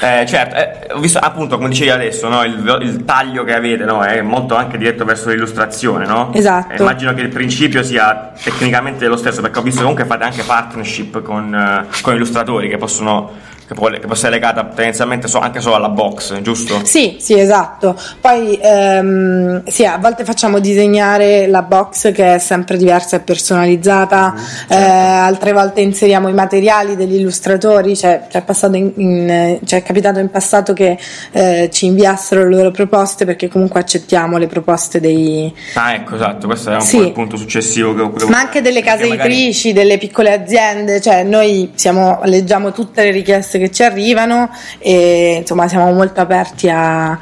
Eh, 0.00 0.24
certo, 0.26 0.54
eh, 0.56 0.92
ho 0.92 1.00
visto 1.00 1.18
appunto 1.18 1.56
come 1.56 1.68
dicevi 1.68 1.90
adesso, 1.90 2.28
no, 2.28 2.42
il, 2.44 2.78
il 2.82 3.04
taglio 3.04 3.44
che 3.44 3.54
avete 3.54 3.84
no, 3.84 4.02
è 4.02 4.20
molto 4.22 4.54
anche 4.54 4.78
diretto 4.78 5.04
verso 5.04 5.30
l'illustrazione, 5.30 6.06
no? 6.06 6.32
Esatto. 6.32 6.72
Eh, 6.72 6.76
immagino 6.78 7.14
che 7.14 7.20
il 7.20 7.28
principio 7.28 7.82
sia 7.82 8.32
tecnicamente 8.42 9.06
lo 9.06 9.16
stesso, 9.16 9.40
perché 9.40 9.58
ho 9.58 9.62
visto 9.62 9.80
comunque 9.80 10.04
fate 10.04 10.24
anche 10.24 10.42
partnership 10.42 11.22
con, 11.22 11.54
eh, 11.54 11.86
con 12.02 12.14
illustratori 12.14 12.68
che 12.68 12.76
possono 12.76 13.52
che 13.74 13.80
può, 13.80 13.88
che 13.90 13.98
può 14.00 14.14
essere 14.14 14.30
legata 14.30 14.64
tendenzialmente 14.64 15.26
so- 15.28 15.38
anche 15.40 15.60
solo 15.60 15.74
alla 15.74 15.88
box, 15.88 16.40
giusto? 16.40 16.80
Sì, 16.84 17.16
sì, 17.18 17.38
esatto. 17.38 17.98
Poi 18.20 18.58
ehm, 18.62 19.64
sì, 19.66 19.84
a 19.84 19.98
volte 19.98 20.24
facciamo 20.24 20.58
disegnare 20.60 21.46
la 21.48 21.62
box 21.62 22.12
che 22.12 22.34
è 22.36 22.38
sempre 22.38 22.76
diversa 22.76 23.16
e 23.16 23.20
personalizzata, 23.20 24.34
eh, 24.68 24.74
altre 24.76 25.52
volte 25.52 25.80
inseriamo 25.80 26.28
i 26.28 26.32
materiali 26.32 26.96
degli 26.96 27.14
illustratori, 27.16 27.96
cioè, 27.96 28.26
c'è, 28.28 28.42
passato 28.42 28.76
in- 28.76 28.92
in- 28.96 29.58
c'è 29.64 29.82
capitato 29.82 30.18
in 30.20 30.30
passato 30.30 30.72
che 30.72 30.96
eh, 31.32 31.68
ci 31.72 31.86
inviassero 31.86 32.48
le 32.48 32.56
loro 32.56 32.70
proposte 32.70 33.24
perché 33.24 33.48
comunque 33.48 33.80
accettiamo 33.80 34.36
le 34.38 34.46
proposte 34.46 35.00
dei, 35.00 35.52
Ah, 35.74 35.94
ecco, 35.94 36.14
esatto, 36.14 36.46
questo 36.46 36.70
è 36.70 36.74
un 36.74 36.80
Sì. 36.80 36.96
po' 36.98 37.02
il 37.04 37.12
punto 37.12 37.36
successivo 37.36 37.94
che 37.94 38.26
ma 38.26 38.38
anche 38.38 38.60
delle 38.60 38.82
case 38.82 39.06
magari- 39.08 39.32
editrici, 39.34 39.72
delle 39.72 39.98
piccole 39.98 40.32
aziende, 40.32 41.00
cioè 41.00 41.22
noi 41.24 41.72
siamo, 41.74 42.20
leggiamo 42.24 42.72
tutte 42.72 43.02
le 43.02 43.10
richieste 43.10 43.58
che 43.58 43.63
ci 43.70 43.82
arrivano 43.82 44.50
e 44.78 45.36
insomma 45.40 45.68
siamo 45.68 45.90
molto 45.92 46.20
aperti 46.20 46.68
a, 46.68 47.10
a- 47.10 47.18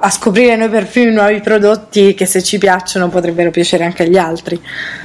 a 0.00 0.10
scoprire 0.10 0.56
noi 0.56 0.68
per 0.68 0.86
primi 0.86 1.12
nuovi 1.12 1.40
prodotti 1.40 2.14
che 2.14 2.26
se 2.26 2.42
ci 2.42 2.58
piacciono 2.58 3.08
potrebbero 3.08 3.50
piacere 3.50 3.84
anche 3.84 4.04
agli 4.04 4.16
altri. 4.18 4.60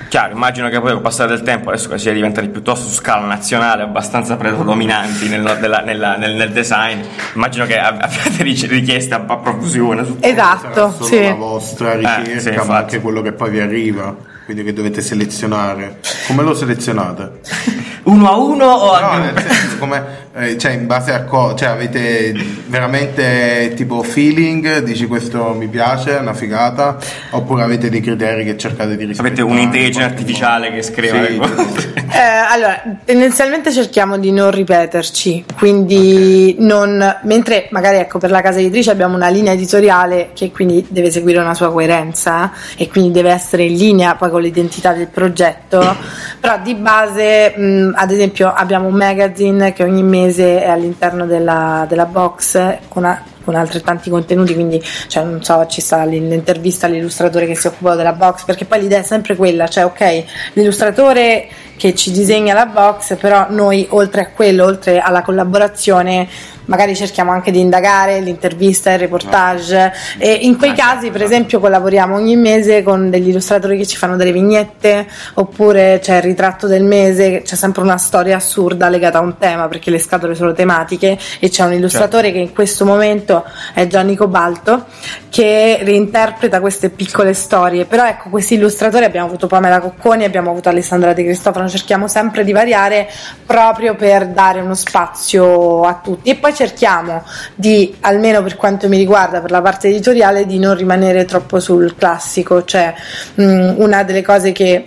Chiaro, 0.10 0.34
immagino 0.34 0.70
che 0.70 0.80
poi 0.82 0.94
col 0.94 1.02
passare 1.02 1.30
del 1.30 1.44
tempo, 1.44 1.70
adesso 1.70 1.88
che 1.90 2.00
si 2.00 2.10
è 2.10 2.14
diventati 2.14 2.48
piuttosto 2.50 2.88
su 2.88 2.96
scala 2.96 3.28
nazionale, 3.28 3.84
abbastanza 3.84 4.38
predominanti 4.38 5.28
nel, 5.30 5.58
della- 5.62 5.82
nella- 5.82 6.16
nel- 6.16 6.34
nel 6.34 6.52
design, 6.52 7.00
immagino 7.36 7.66
che 7.68 7.78
ab- 7.78 8.02
abbiate 8.02 8.42
ric- 8.42 8.68
richieste 8.68 9.14
a, 9.14 9.20
profusione. 9.20 10.04
su- 10.06 10.18
Esatto, 10.20 10.96
sì. 11.04 11.22
la 11.24 11.34
vostra 11.36 11.94
Eh, 11.94 12.24
ricerca, 12.24 12.62
sì, 12.64 12.68
ma 12.68 12.78
anche 12.78 13.00
quello 13.02 13.22
che 13.22 13.34
poi 13.34 13.52
vi 13.52 13.60
arriva, 13.60 14.16
quindi 14.46 14.64
che 14.64 14.74
dovete 14.74 15.02
selezionare. 15.02 16.00
Come 16.26 16.42
lo 16.42 16.56
selezionate? 16.56 17.40
Uno 18.10 18.30
a 18.30 18.38
uno 18.38 18.66
o 18.66 19.00
No, 19.00 19.08
anche 19.08 19.32
nel 19.32 19.44
senso, 19.48 19.78
come, 19.78 20.04
eh, 20.34 20.58
cioè, 20.58 20.72
in 20.72 20.88
base 20.88 21.14
a 21.14 21.24
cosa, 21.24 21.56
cioè, 21.56 21.70
avete 21.70 22.34
veramente 22.68 23.74
tipo 23.76 24.02
feeling, 24.04 24.80
dici 24.80 25.06
questo 25.06 25.54
mi 25.58 25.68
piace, 25.68 26.18
è 26.18 26.20
una 26.20 26.34
figata, 26.34 26.98
oppure 27.32 27.64
avete 27.64 27.90
dei 27.90 28.02
criteri 28.02 28.44
che 28.44 28.58
cercate 28.58 28.96
di 28.98 29.06
rispettare? 29.06 29.42
Avete 29.42 29.42
in 29.42 29.58
un'intelligenza 29.58 30.06
artificiale 30.06 30.70
modo? 30.70 30.76
che 30.76 30.84
scrive 30.84 31.28
Sì, 31.28 31.38
cose. 31.38 31.94
Eh, 32.12 32.18
allora, 32.50 32.82
tendenzialmente 33.06 33.72
cerchiamo 33.72 34.18
di 34.18 34.32
non 34.32 34.52
ripeterci, 34.52 35.46
quindi 35.58 36.56
non, 36.60 37.20
mentre 37.24 37.68
magari 37.72 37.98
ecco 37.98 38.18
per 38.18 38.32
la 38.32 38.42
casa 38.42 38.60
editrice 38.60 38.92
abbiamo 38.92 39.16
una 39.16 39.30
linea 39.30 39.54
editoriale 39.54 40.32
che 40.34 40.52
quindi 40.52 40.86
deve 40.90 41.12
seguire 41.12 41.40
una 41.40 41.54
sua 41.54 41.72
coerenza 41.72 42.52
e 42.76 42.88
quindi 42.88 43.12
deve 43.12 43.32
essere 43.32 43.64
in 43.64 43.78
linea 43.78 44.16
poi 44.16 44.32
con 44.32 44.42
l'identità 44.42 44.94
del 44.94 45.08
progetto, 45.08 45.96
però 46.40 46.60
di 46.62 46.76
base 46.76 47.54
mh, 47.56 47.92
ad 48.02 48.12
esempio 48.12 48.52
abbiamo 48.54 48.88
un 48.88 48.94
magazine 48.94 49.74
che 49.74 49.84
ogni 49.84 50.04
mese 50.04 50.64
è 50.64 50.70
all'interno 50.70 51.26
della, 51.26 51.86
della 51.88 52.06
box 52.06 52.78
con, 52.88 53.04
a- 53.04 53.22
con 53.44 53.56
altrettanti 53.56 54.10
contenuti, 54.10 54.54
quindi 54.54 54.82
cioè, 55.08 55.26
non 55.26 55.44
so, 55.44 55.66
ci 55.68 55.82
sta 55.82 56.06
l'intervista 56.06 56.86
all'illustratore 56.86 57.46
che 57.46 57.56
si 57.56 57.68
occupa 57.68 57.96
della 57.96 58.14
box, 58.14 58.46
perché 58.46 58.64
poi 58.64 58.80
l'idea 58.80 59.00
è 59.00 59.04
sempre 59.04 59.36
quella, 59.36 59.68
cioè 59.68 59.84
ok, 59.84 60.24
l'illustratore 60.54 61.50
che 61.76 61.94
ci 61.94 62.12
disegna 62.12 62.54
la 62.54 62.68
box, 62.68 63.18
però 63.18 63.48
noi 63.50 63.86
oltre 63.90 64.22
a 64.22 64.30
quello, 64.30 64.64
oltre 64.64 65.00
alla 65.00 65.22
collaborazione, 65.22 66.28
magari 66.70 66.96
cerchiamo 66.96 67.32
anche 67.32 67.52
di 67.52 67.60
indagare 67.60 68.22
l'intervista, 68.22 68.94
il 68.94 69.00
reportage. 69.00 69.92
E 70.18 70.32
in 70.32 70.58
quei 70.58 70.74
casi 70.74 71.10
per 71.10 71.24
esempio 71.24 71.60
collaboriamo 71.60 72.16
ogni 72.16 72.36
mese 72.36 72.84
con 72.84 73.10
degli 73.10 73.30
illustratori 73.30 73.78
che 73.78 73.86
ci 73.86 73.98
fanno 73.98 74.16
delle 74.16 74.32
vignette 74.32 75.08
oppure 75.34 76.00
c'è 76.02 76.18
il 76.18 76.22
ritratto 76.22 76.68
del 76.68 76.84
mese, 76.84 77.42
c'è 77.42 77.56
sempre 77.56 77.82
una 77.82 77.98
storia 77.98 78.38
assurda 78.38 78.88
legata 78.88 79.18
a 79.18 79.22
un 79.22 79.38
tema 79.38 79.68
perché 79.68 79.90
le 79.90 80.00
scatole 80.00 80.36
sono 80.36 80.54
tematiche 80.54 81.18
e 81.40 81.50
c'è 81.50 81.64
un 81.64 81.74
illustratore 81.74 82.32
che 82.32 82.38
in 82.38 82.54
questo 82.54 82.86
momento 82.86 83.44
è 83.74 83.88
Gianni 83.88 84.16
Cobalto 84.16 84.86
che 85.30 85.80
reinterpreta 85.82 86.60
queste 86.60 86.90
piccole 86.90 87.34
storie. 87.34 87.86
Però 87.86 88.06
ecco 88.06 88.30
questi 88.30 88.54
illustratori 88.54 89.06
abbiamo 89.06 89.28
avuto 89.28 89.48
Pamela 89.48 89.80
Cocconi 89.80 90.24
abbiamo 90.24 90.52
avuto 90.52 90.70
Alessandra 90.70 91.14
De 91.14 91.24
Cristofano 91.24 91.68
cerchiamo 91.68 92.08
sempre 92.08 92.44
di 92.44 92.52
variare 92.52 93.10
proprio 93.46 93.96
per 93.96 94.28
dare 94.28 94.62
uno 94.62 94.76
spazio 94.76 95.82
a 95.82 96.00
tutti. 96.04 96.30
E 96.30 96.36
poi 96.36 96.54
cerchiamo 96.60 97.24
di 97.56 97.96
almeno 98.02 98.44
per 98.44 98.58
quanto 98.58 98.90
mi 98.90 98.98
riguarda 98.98 99.40
per 99.40 99.50
la 99.50 99.62
parte 99.62 99.88
editoriale 99.88 100.46
di 100.46 100.60
non 100.60 100.76
rimanere 100.76 101.24
troppo 101.24 101.62
sul 101.62 101.96
classico 101.96 102.66
cioè 102.66 102.94
mh, 103.36 103.76
una 103.78 104.04
delle 104.04 104.22
cose 104.22 104.52
che 104.52 104.84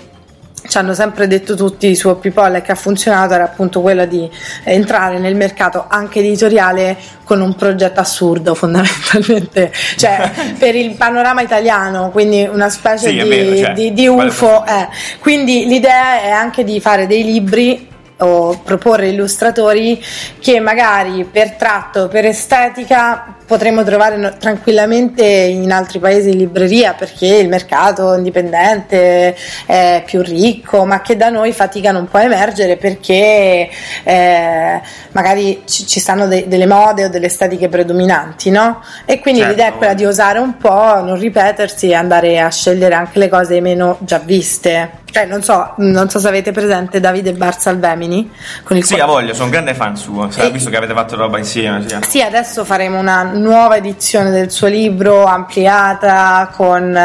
ci 0.69 0.77
hanno 0.77 0.93
sempre 0.93 1.27
detto 1.27 1.57
tutti 1.57 1.97
su 1.97 2.19
People 2.19 2.59
e 2.59 2.63
che 2.63 2.73
ha 2.73 2.77
funzionato 2.77 3.33
era 3.33 3.45
appunto 3.45 3.81
quella 3.81 4.05
di 4.05 4.29
entrare 4.65 5.19
nel 5.19 5.35
mercato 5.35 5.87
anche 5.89 6.19
editoriale 6.19 6.95
con 7.25 7.41
un 7.41 7.55
progetto 7.57 8.01
assurdo 8.01 8.53
fondamentalmente 8.55 9.73
cioè 9.97 10.31
per 10.59 10.75
il 10.75 10.95
panorama 10.95 11.41
italiano 11.41 12.11
quindi 12.11 12.47
una 12.47 12.69
specie 12.69 13.09
Sì, 13.09 13.23
di, 13.23 13.29
vero, 13.29 13.57
cioè, 13.57 13.73
di- 13.73 13.95
di 13.95 14.07
UFO 14.07 14.67
eh. 14.67 14.89
quindi 15.21 15.65
l'idea 15.67 16.21
è 16.21 16.29
anche 16.29 16.65
di 16.65 16.79
fare 16.81 17.07
dei 17.07 17.25
libri 17.25 17.89
o 18.23 18.59
proporre 18.63 19.09
illustratori 19.09 20.03
che 20.41 20.61
magari 20.61 21.25
per 21.25 21.53
tratto, 21.53 22.09
per 22.09 22.25
estetica 22.25 23.37
potremmo 23.47 23.85
trovare 23.85 24.17
no- 24.17 24.37
tranquillamente 24.39 25.25
in 25.25 25.71
altri 25.73 25.99
paesi 25.99 26.31
in 26.31 26.39
libreria 26.39 26.95
perché 26.95 27.27
il 27.27 27.49
mercato 27.49 28.15
indipendente 28.15 29.37
è 29.67 30.03
più 30.07 30.23
ricco, 30.23 30.85
ma 30.87 31.03
che 31.03 31.17
da 31.17 31.29
noi 31.29 31.53
faticano 31.53 31.99
un 31.99 32.09
po' 32.09 32.17
a 32.17 32.23
emergere 32.23 32.77
perché 32.77 33.69
eh, 34.05 34.81
magari 35.11 35.63
ci, 35.67 35.87
ci 35.87 36.01
stanno 36.01 36.27
de- 36.27 36.47
delle 36.49 36.67
mode 36.67 37.05
o 37.05 37.09
delle 37.09 37.27
estetiche 37.27 37.69
predominanti, 37.69 38.51
no? 38.51 38.83
E 39.05 39.19
quindi 39.21 39.41
Certo. 39.41 39.55
l'idea 39.55 39.73
è 39.73 39.77
quella 39.77 39.95
di 39.95 40.07
osare 40.07 40.39
un 40.39 40.57
po', 40.57 41.03
non 41.03 41.19
ripetersi 41.19 41.89
e 41.89 41.95
andare 41.95 42.41
a 42.41 42.49
scegliere 42.51 42.95
anche 42.95 43.19
le 43.19 43.29
cose 43.29 43.61
meno 43.61 43.99
già 44.01 44.19
viste. 44.19 45.01
Cioè, 45.13 45.27
non 45.27 45.43
so, 45.43 45.75
non 45.77 46.09
so 46.09 46.19
se 46.19 46.27
avete 46.27 46.53
presente 46.53 46.99
Davide 46.99 47.35
Barsalvemini 47.35 48.31
con 48.63 48.79
il 48.79 48.83
Sì, 48.85 48.95
quale- 48.97 49.03
a 49.11 49.15
voglia, 49.15 49.33
sono 49.35 49.45
un 49.45 49.51
grande 49.51 49.75
fan 49.75 49.95
suo, 49.95 50.31
E- 50.35 50.51
visto 50.51 50.71
che 50.71 50.77
avete 50.79 50.95
fatto 50.95 51.17
roba 51.17 51.37
insieme. 51.39 51.87
Sì. 51.87 51.97
sì, 52.09 52.23
adesso 52.23 52.65
faremo 52.65 52.99
una 52.99 53.23
nuova 53.23 53.77
edizione 53.77 54.31
del 54.31 54.51
suo 54.51 54.69
libro 54.69 55.25
ampliata 55.25 56.51
con, 56.55 56.99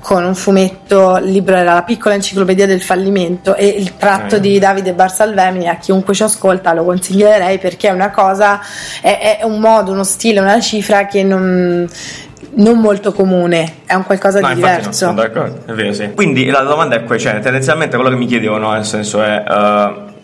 con 0.00 0.24
un 0.24 0.34
fumetto. 0.34 1.18
Il 1.18 1.30
libro 1.30 1.54
era 1.54 1.74
la 1.74 1.82
piccola 1.84 2.14
enciclopedia 2.16 2.66
del 2.66 2.82
fallimento 2.82 3.54
e 3.54 3.66
il 3.66 3.96
tratto 3.96 4.36
Eh. 4.36 4.40
di 4.40 4.58
Davide 4.58 4.92
Barsalvemini 4.92 5.68
a 5.68 5.76
chiunque 5.76 6.14
ci 6.14 6.24
ascolta 6.24 6.72
lo 6.72 6.84
consiglierei 6.84 7.58
perché 7.58 7.88
è 7.88 7.92
una 7.92 8.10
cosa, 8.10 8.60
è, 9.00 9.38
è 9.40 9.44
un 9.44 9.60
modo, 9.60 9.92
uno 9.92 10.02
stile, 10.04 10.40
una 10.40 10.58
cifra 10.60 11.06
che 11.06 11.22
non, 11.22 11.88
non 12.56 12.78
molto 12.78 13.12
comune, 13.12 13.74
è 13.86 13.94
un 13.94 14.04
qualcosa 14.04 14.40
No, 14.40 14.48
di 14.48 14.60
no, 14.60 14.66
diverso. 14.66 14.92
sono 14.92 15.14
d'accordo, 15.14 15.62
è 15.66 15.72
vero, 15.72 15.92
sì. 15.92 16.10
Quindi 16.14 16.46
la 16.46 16.60
domanda 16.60 16.96
è 16.96 17.04
questa, 17.04 17.30
cioè, 17.32 17.40
tendenzialmente 17.40 17.96
quello 17.96 18.10
che 18.10 18.16
mi 18.16 18.26
chiedevo, 18.26 18.58
no, 18.58 18.72
nel 18.72 18.84
senso 18.84 19.22
è... 19.22 19.44
eh, 19.48 20.14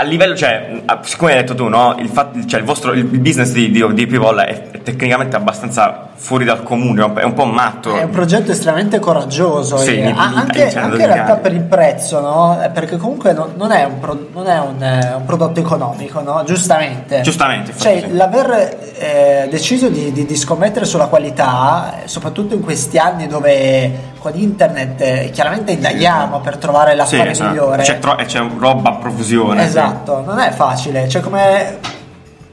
a 0.00 0.02
livello, 0.04 0.34
cioè, 0.34 0.80
siccome 1.02 1.32
hai 1.32 1.38
detto 1.40 1.54
tu, 1.54 1.68
no, 1.68 1.94
il, 1.98 2.08
fatto- 2.08 2.42
cioè, 2.46 2.60
il 2.60 2.64
vostro 2.66 2.92
il 2.92 3.04
business 3.04 3.50
di, 3.52 3.70
di, 3.70 3.84
di 3.92 4.06
People 4.06 4.42
è, 4.42 4.70
è 4.70 4.82
tecnicamente 4.82 5.36
abbastanza 5.36 6.08
fuori 6.14 6.44
dal 6.46 6.62
comune, 6.62 7.12
è 7.16 7.22
un 7.24 7.34
po' 7.34 7.44
matto. 7.44 7.94
È 7.94 8.02
un 8.02 8.10
progetto 8.10 8.50
estremamente 8.50 8.98
coraggioso 8.98 9.76
Sì, 9.76 9.96
e 9.98 10.10
a- 10.10 10.12
mi- 10.12 10.36
anche, 10.36 10.60
iniziando 10.62 10.92
anche 10.94 11.02
in 11.06 11.12
realtà 11.12 11.36
per 11.36 11.52
il 11.52 11.60
prezzo, 11.62 12.20
no? 12.20 12.62
Eh, 12.62 12.70
Perché 12.70 12.96
comunque 12.96 13.32
non, 13.34 13.52
non 13.56 13.72
è, 13.72 13.84
un, 13.84 13.98
pro- 13.98 14.28
non 14.32 14.46
è 14.46 14.58
un, 14.58 14.82
eh, 14.82 15.14
un 15.16 15.24
prodotto 15.26 15.60
economico, 15.60 16.20
no? 16.22 16.42
Giustamente. 16.46 17.20
Giustamente, 17.20 17.72
Cioè, 17.76 18.00
sì. 18.06 18.12
l'aver 18.14 18.78
eh, 18.98 19.48
deciso 19.50 19.88
di, 19.90 20.12
di- 20.12 20.24
di 20.24 20.36
scommettere 20.36 20.86
sulla 20.86 21.06
qualità, 21.08 22.02
eh, 22.04 22.08
soprattutto 22.08 22.54
in 22.54 22.60
questi 22.62 22.96
anni 22.96 23.26
dove 23.26 24.08
con 24.20 24.32
internet 24.34 25.00
eh, 25.00 25.30
chiaramente 25.32 25.72
indaghiamo 25.72 26.40
per 26.40 26.58
trovare 26.58 26.90
Sì, 26.92 26.96
l'affare 26.96 27.30
esatto. 27.30 27.50
migliore. 27.50 27.82
C'è, 27.82 27.98
tro- 27.98 28.18
e 28.18 28.24
c'è 28.26 28.40
roba 28.58 28.90
a 28.90 28.94
profusione. 28.96 29.62
sì. 29.62 29.68
Esatto, 29.68 30.22
non 30.24 30.38
è 30.38 30.50
facile. 30.52 31.08
Cioè, 31.08 31.20
come. 31.22 31.98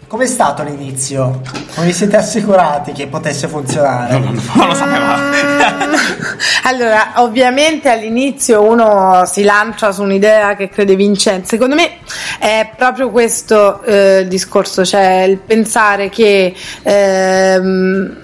Com'è 0.07 0.25
stato 0.25 0.63
l'inizio? 0.63 1.41
Come 1.75 1.87
vi 1.87 1.91
siete 1.91 2.15
assicurati 2.15 2.93
che 2.93 3.07
potesse 3.07 3.49
funzionare? 3.49 4.17
Non 4.17 4.39
lo 4.67 4.73
sapevamo. 4.73 5.21
Allora, 6.63 7.11
ovviamente 7.15 7.89
all'inizio 7.89 8.61
uno 8.61 9.23
si 9.25 9.43
lancia 9.43 9.91
su 9.91 10.03
un'idea 10.03 10.55
che 10.55 10.69
crede 10.69 10.95
vincente. 10.95 11.47
Secondo 11.47 11.75
me 11.75 11.97
è 12.39 12.69
proprio 12.77 13.09
questo 13.09 13.81
eh, 13.83 14.19
il 14.19 14.29
discorso, 14.29 14.85
cioè 14.85 15.23
il 15.23 15.39
pensare 15.39 16.07
che 16.07 16.53
ehm, 16.83 18.17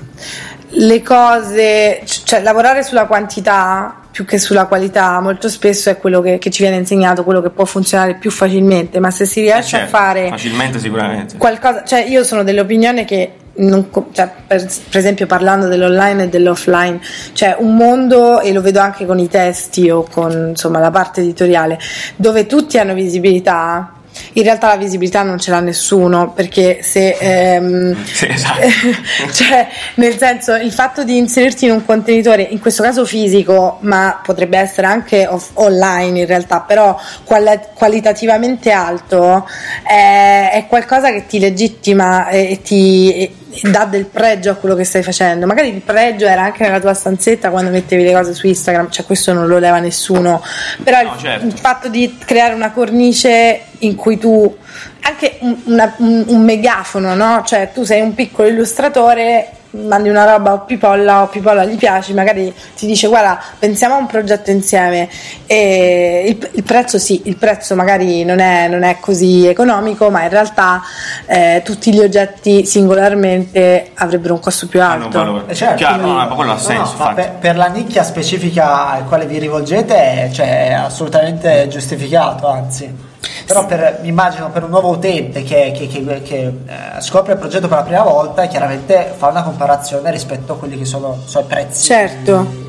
le 0.76 1.02
cose, 1.02 2.02
cioè 2.24 2.42
lavorare 2.42 2.84
sulla 2.84 3.06
quantità 3.06 3.98
più 4.12 4.26
che 4.26 4.38
sulla 4.38 4.66
qualità, 4.66 5.20
molto 5.22 5.50
spesso 5.50 5.90
è 5.90 5.98
quello 5.98 6.22
che, 6.22 6.38
che 6.38 6.52
ci 6.52 6.62
viene 6.62 6.78
insegnato, 6.78 7.24
quello 7.24 7.42
che 7.42 7.50
può 7.50 7.66
funzionare 7.66 8.16
più 8.16 8.30
facilmente, 8.30 9.00
ma 9.00 9.10
se 9.10 9.26
si 9.26 9.42
riesce 9.42 9.78
Eh, 9.78 9.80
certo, 9.80 9.96
a 9.96 10.00
fare 10.00 10.28
Facilmente 10.30 10.80
sicuramente. 10.80 11.38
qualcosa, 11.38 11.84
cioè 11.84 12.06
io 12.06 12.24
sono 12.24 12.44
dell'opinione 12.44 13.06
che 13.06 13.34
non 13.56 13.90
cioè, 14.12 14.30
per, 14.48 14.66
per 14.66 15.00
esempio 15.00 15.26
parlando 15.26 15.68
dell'online 15.68 16.24
e 16.24 16.30
dell'offline, 16.30 17.00
cioè 17.34 17.56
un 17.58 17.76
mondo 17.76 18.40
e 18.40 18.52
lo 18.54 18.62
vedo 18.62 18.80
anche 18.80 19.08
con 19.08 19.18
i 19.18 19.28
testi 19.28 19.90
o 19.90 20.08
con 20.10 20.50
insomma 20.50 20.80
la 20.80 20.92
parte 20.92 21.22
editoriale 21.22 21.80
dove 22.16 22.46
tutti 22.46 22.78
hanno 22.78 22.94
visibilità. 22.94 23.94
In 24.34 24.44
realtà 24.44 24.68
la 24.68 24.78
visibilità 24.78 25.24
non 25.24 25.40
ce 25.40 25.52
l'ha 25.52 25.60
nessuno 25.60 26.32
perché 26.32 26.80
se 26.82 27.18
ehm, 27.20 27.96
Sì, 28.06 28.28
esatto. 28.28 28.68
cioè, 29.34 29.68
nel 29.96 30.18
senso, 30.18 30.56
il 30.56 30.72
fatto 30.72 31.04
di 31.04 31.18
inserirti 31.18 31.66
in 31.66 31.72
un 31.72 31.86
contenitore, 31.86 32.44
in 32.44 32.60
questo 32.60 32.84
caso 32.84 33.06
fisico, 33.06 33.78
ma 33.82 34.20
potrebbe 34.24 34.58
essere 34.58 34.88
anche 34.88 35.28
off- 35.28 35.52
online 35.56 36.20
in 36.20 36.26
realtà, 36.26 36.62
però 36.62 37.00
quali- 37.24 37.60
qualitativamente 37.74 38.72
alto, 38.72 39.48
è, 39.84 40.52
è 40.54 40.66
qualcosa 40.68 41.12
che 41.12 41.26
ti 41.26 41.40
legittima 41.40 42.30
e, 42.30 42.52
e 42.52 42.62
ti 42.62 43.14
e 43.16 43.36
dà 43.64 43.86
del 43.86 44.06
pregio 44.06 44.52
a 44.52 44.56
quello 44.56 44.76
che 44.76 44.84
stai 44.84 45.04
facendo. 45.04 45.46
Magari 45.46 45.70
il 45.74 45.82
pregio 45.82 46.26
era 46.26 46.44
anche 46.44 46.64
nella 46.64 46.80
tua 46.80 46.94
stanzetta 46.94 47.50
quando 47.50 47.70
mettevi 47.72 48.04
le 48.04 48.14
cose 48.14 48.34
su 48.34 48.48
Instagram, 48.48 48.90
cioè 48.90 49.06
questo 49.06 49.34
non 49.34 49.48
lo 49.48 49.60
leva 49.60 49.80
nessuno, 49.80 50.42
però 50.84 51.02
No, 51.04 51.14
il, 51.14 51.20
certo. 51.20 51.46
il 51.46 51.58
fatto 51.58 51.88
di 51.90 52.18
creare 52.24 52.54
una 52.54 52.72
cornice 52.72 53.62
in 53.80 53.96
cui 53.96 54.18
tu 54.18 54.56
anche 55.02 55.38
un, 55.42 55.56
una- 55.66 55.94
un- 55.98 56.24
un 56.28 56.44
megafono, 56.44 57.14
no? 57.16 57.44
Cioè 57.46 57.72
tu 57.74 57.84
sei 57.84 58.02
un 58.02 58.14
piccolo 58.16 58.48
illustratore, 58.48 59.50
mandi 59.74 60.10
una 60.10 60.26
roba 60.26 60.52
a 60.52 60.58
Pipolla 60.60 61.24
o 61.24 61.28
Pipolla 61.28 61.66
gli 61.66 61.78
piace, 61.78 62.14
magari 62.14 62.54
ti 62.76 62.86
dice 62.86 63.08
guarda 63.08 63.40
pensiamo 63.58 63.96
a 63.96 63.98
un 63.98 64.06
progetto 64.08 64.52
insieme 64.52 65.10
e 65.48 66.26
il, 66.28 66.50
il 66.54 66.64
prezzo 66.64 67.00
sì, 67.00 67.22
il 67.26 67.38
prezzo 67.38 67.76
magari 67.76 68.24
non 68.24 68.40
è, 68.40 68.68
non 68.68 68.84
è 68.84 68.98
così 69.00 69.48
economico, 69.48 70.10
ma 70.10 70.24
in 70.24 70.30
realtà 70.30 70.82
eh, 71.26 71.62
tutti 71.64 71.94
gli 71.94 72.00
oggetti 72.00 72.66
singolarmente 72.66 73.92
avrebbero 73.96 74.34
un 74.36 74.40
costo 74.40 74.68
più 74.68 74.82
alto. 74.82 75.10
valore. 75.10 75.44
Eh, 75.48 75.56
certo, 75.56 75.76
Chiaro, 75.78 75.94
quindi- 75.96 76.12
no, 76.12 76.18
ma 76.18 76.36
quello 76.36 76.52
ha 76.52 76.56
no, 76.56 76.60
senso, 76.60 76.92
no, 76.98 77.04
ma 77.04 77.10
infatti. 77.10 77.16
per, 77.22 77.32
per 77.40 77.56
la 77.58 77.68
nicchia 77.68 78.04
specifica 78.04 78.88
al 78.92 79.06
quale 79.06 79.26
vi 79.26 79.40
rivolgete 79.40 80.30
cioè, 80.34 80.68
è 80.70 80.74
assolutamente 80.74 81.68
giustificato, 81.70 82.48
anzi. 82.48 83.12
Però 83.54 83.66
per, 83.66 84.00
immagino 84.04 84.50
per 84.50 84.64
un 84.64 84.70
nuovo 84.70 84.90
utente 84.90 85.44
che, 85.44 85.72
che- 85.76 85.88
che- 85.88 86.22
che, 86.24 86.36
eh, 86.46 87.02
scopre 87.02 87.34
il 87.34 87.40
progetto 87.40 87.68
per 87.68 87.78
la 87.78 87.84
prima 87.84 88.02
volta, 88.04 88.46
chiaramente 88.48 89.14
fa 89.16 89.28
una 89.28 89.44
comparazione 89.44 90.10
rispetto 90.12 90.54
a 90.54 90.58
quelli 90.58 90.78
che 90.78 90.86
sono 90.86 91.20
i 91.26 91.30
suoi 91.30 91.44
prezzi 91.44 91.84
Certo. 91.84 92.63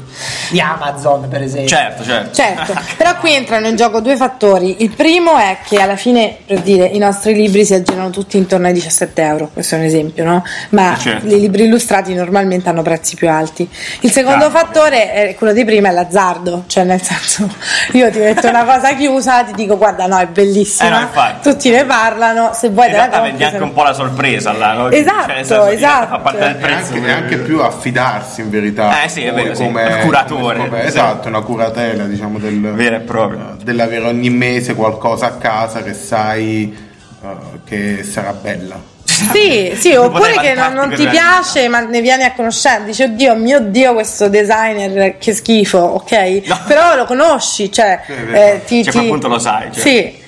Di 0.50 0.61
Amazon, 0.61 1.28
per 1.28 1.42
esempio. 1.42 1.68
Certo, 1.68 2.04
certo. 2.04 2.35
Certo, 2.35 2.75
però 2.97 3.16
qui 3.16 3.35
entrano 3.35 3.66
in 3.68 3.76
gioco 3.76 4.00
due 4.00 4.16
fattori. 4.16 4.83
Il 4.83 4.90
primo 4.90 5.37
è 5.37 5.59
che 5.66 5.80
alla 5.80 5.97
fine, 5.97 6.37
per 6.47 6.61
dire, 6.61 6.87
i 6.87 6.99
nostri 6.99 7.35
libri 7.35 7.64
si 7.64 7.75
aggirano 7.75 8.11
tutti 8.11 8.37
intorno 8.37 8.66
ai 8.66 8.73
17 8.73 9.23
euro, 9.23 9.50
questo 9.52 9.75
è 9.75 9.78
un 9.78 9.85
esempio, 9.85 10.25
no? 10.25 10.44
Ma 10.71 10.94
Eh, 10.94 10.99
certo. 10.99 11.26
i 11.26 11.40
libri 11.40 11.64
illustrati 11.64 12.14
normalmente 12.14 12.68
hanno 12.68 12.83
prezzi 12.83 13.14
più 13.16 13.28
alti. 13.28 13.68
Il 14.00 14.11
secondo 14.11 14.50
Chiaro. 14.50 14.66
fattore, 14.66 15.12
è 15.12 15.35
quello 15.37 15.52
di 15.52 15.64
prima, 15.64 15.88
è 15.88 15.92
l'azzardo, 15.92 16.64
cioè 16.66 16.85
nel 16.85 17.00
senso, 17.02 17.49
io 17.92 18.11
ti 18.11 18.18
metto 18.18 18.49
una 18.49 18.64
cosa 18.64 18.94
chiusa, 18.94 19.42
ti 19.44 19.52
dico 19.52 19.76
guarda 19.76 20.06
no, 20.06 20.18
è 20.18 20.26
bellissima, 20.26 20.88
Eh, 20.88 20.90
no, 21.14 21.33
tutti 21.42 21.71
ne 21.71 21.85
parlano, 21.85 22.50
se 22.54 22.68
vuoi 22.71 22.87
In 22.87 22.92
te 22.92 22.97
la 22.99 23.02
realtà 23.06 23.18
compri, 23.21 23.30
vendi 23.38 23.44
se 23.44 23.50
anche 23.50 23.62
un 23.62 23.73
po' 23.73 23.83
la 23.83 23.92
sorpresa 23.92 24.52
là, 24.52 24.73
no? 24.75 24.90
Esatto, 24.90 25.26
Cioè, 25.26 25.35
senso, 25.44 25.66
esatto. 25.66 26.06
Fa 26.09 26.18
parte 26.18 26.38
del 26.38 26.50
È 26.56 26.59
prezzo. 26.61 26.92
anche, 26.94 27.06
è 27.06 27.11
anche 27.12 27.37
più 27.38 27.61
affidarsi 27.61 28.40
in 28.40 28.50
verità. 28.50 29.02
Eh, 29.02 29.09
sì, 29.09 29.23
è 29.25 29.33
vero, 29.33 29.54
sì. 29.54 29.62
Come, 29.64 29.83
Il 29.85 30.03
curatore, 30.04 30.58
come- 30.58 30.80
sì. 30.82 30.87
esatto, 30.88 31.28
una 31.28 31.40
curatela, 31.42 32.04
diciamo, 32.04 32.38
del, 32.38 32.61
Vero 32.61 32.96
e 32.96 33.00
proprio. 33.00 33.38
eh, 33.58 33.64
dell'avere 33.64 34.06
ogni 34.06 34.30
mese 34.30 34.75
qualcosa 34.75 35.26
a 35.26 35.32
casa 35.37 35.82
che 35.82 35.94
sai 35.94 36.76
eh, 37.23 37.28
che 37.64 38.02
sarà 38.04 38.32
bella. 38.32 38.92
Sì, 39.06 39.75
sì, 39.76 39.92
po' 39.92 40.04
oppure 40.06 40.38
che 40.40 40.54
non, 40.54 40.73
non 40.73 40.92
ti 40.92 41.06
piace, 41.06 41.68
ma 41.68 41.80
ne 41.80 42.00
vieni 42.00 42.25
a 42.25 42.32
conoscenza. 42.32 42.80
Dici, 42.84 43.02
oddio, 43.04 43.37
mio 43.37 43.61
dio, 43.61 43.92
questo 43.92 44.28
designer, 44.28 45.18
che 45.18 45.32
schifo, 45.32 45.78
ok? 45.78 46.42
No. 46.46 46.58
Però 46.66 46.96
lo 46.96 47.04
conosci, 47.04 47.70
cioè, 47.70 48.00
Sì, 48.04 48.12
eh, 48.12 48.62
ti, 48.66 48.82
Cioè, 48.82 48.92
ti- 48.92 48.99
a 48.99 49.00
quel 49.00 49.11
punto 49.12 49.28
lo 49.28 49.38
sai, 49.38 49.70
cioè. 49.73 49.80
Sì, 49.82 50.23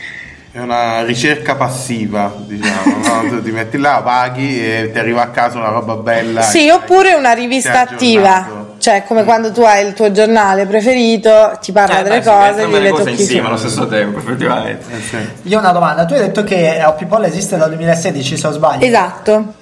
È 0.53 0.59
una 0.61 1.03
ricerca 1.03 1.57
passiva, 1.57 2.33
diciamo, 2.39 2.97
no? 3.03 3.29
tu 3.29 3.43
ti 3.43 3.51
metti 3.51 3.77
là, 3.77 4.01
paghi 4.05 4.59
e 4.65 4.91
ti 4.93 4.99
arriva 4.99 5.23
a 5.23 5.29
casa 5.31 5.59
una 5.59 5.69
roba 5.71 5.97
bella. 5.97 6.43
sì, 6.43 6.69
oppure 6.71 7.15
una 7.15 7.33
rivista 7.33 7.81
aggiornato. 7.89 7.95
attiva. 7.95 8.66
Cioè, 8.87 9.03
come 9.05 9.25
quando 9.25 9.51
tu 9.51 9.63
hai 9.63 9.85
il 9.85 9.95
tuo 9.95 10.13
giornale 10.13 10.65
preferito, 10.65 11.59
ti 11.61 11.73
parla 11.73 11.99
Eh, 11.99 12.03
delle 12.05 12.21
beh, 12.21 12.25
cose, 12.25 12.67
ti 12.67 12.81
le 12.81 12.91
tocchi 12.91 13.11
insieme 13.11 13.49
allo 13.49 13.57
stesso 13.57 13.89
tempo, 13.89 14.21
effettivamente. 14.21 14.85
Eh, 14.95 15.01
sì. 15.01 15.17
Io 15.49 15.57
ho 15.57 15.61
una 15.61 15.73
domanda, 15.73 16.05
tu 16.05 16.15
hai 16.15 16.21
detto 16.21 16.45
che 16.45 16.81
Opipol 16.87 17.25
esiste 17.25 17.57
dal 17.57 17.71
2016, 17.71 18.37
se 18.37 18.43
non 18.45 18.53
sbaglio. 18.53 18.85
Esatto. 18.87 19.55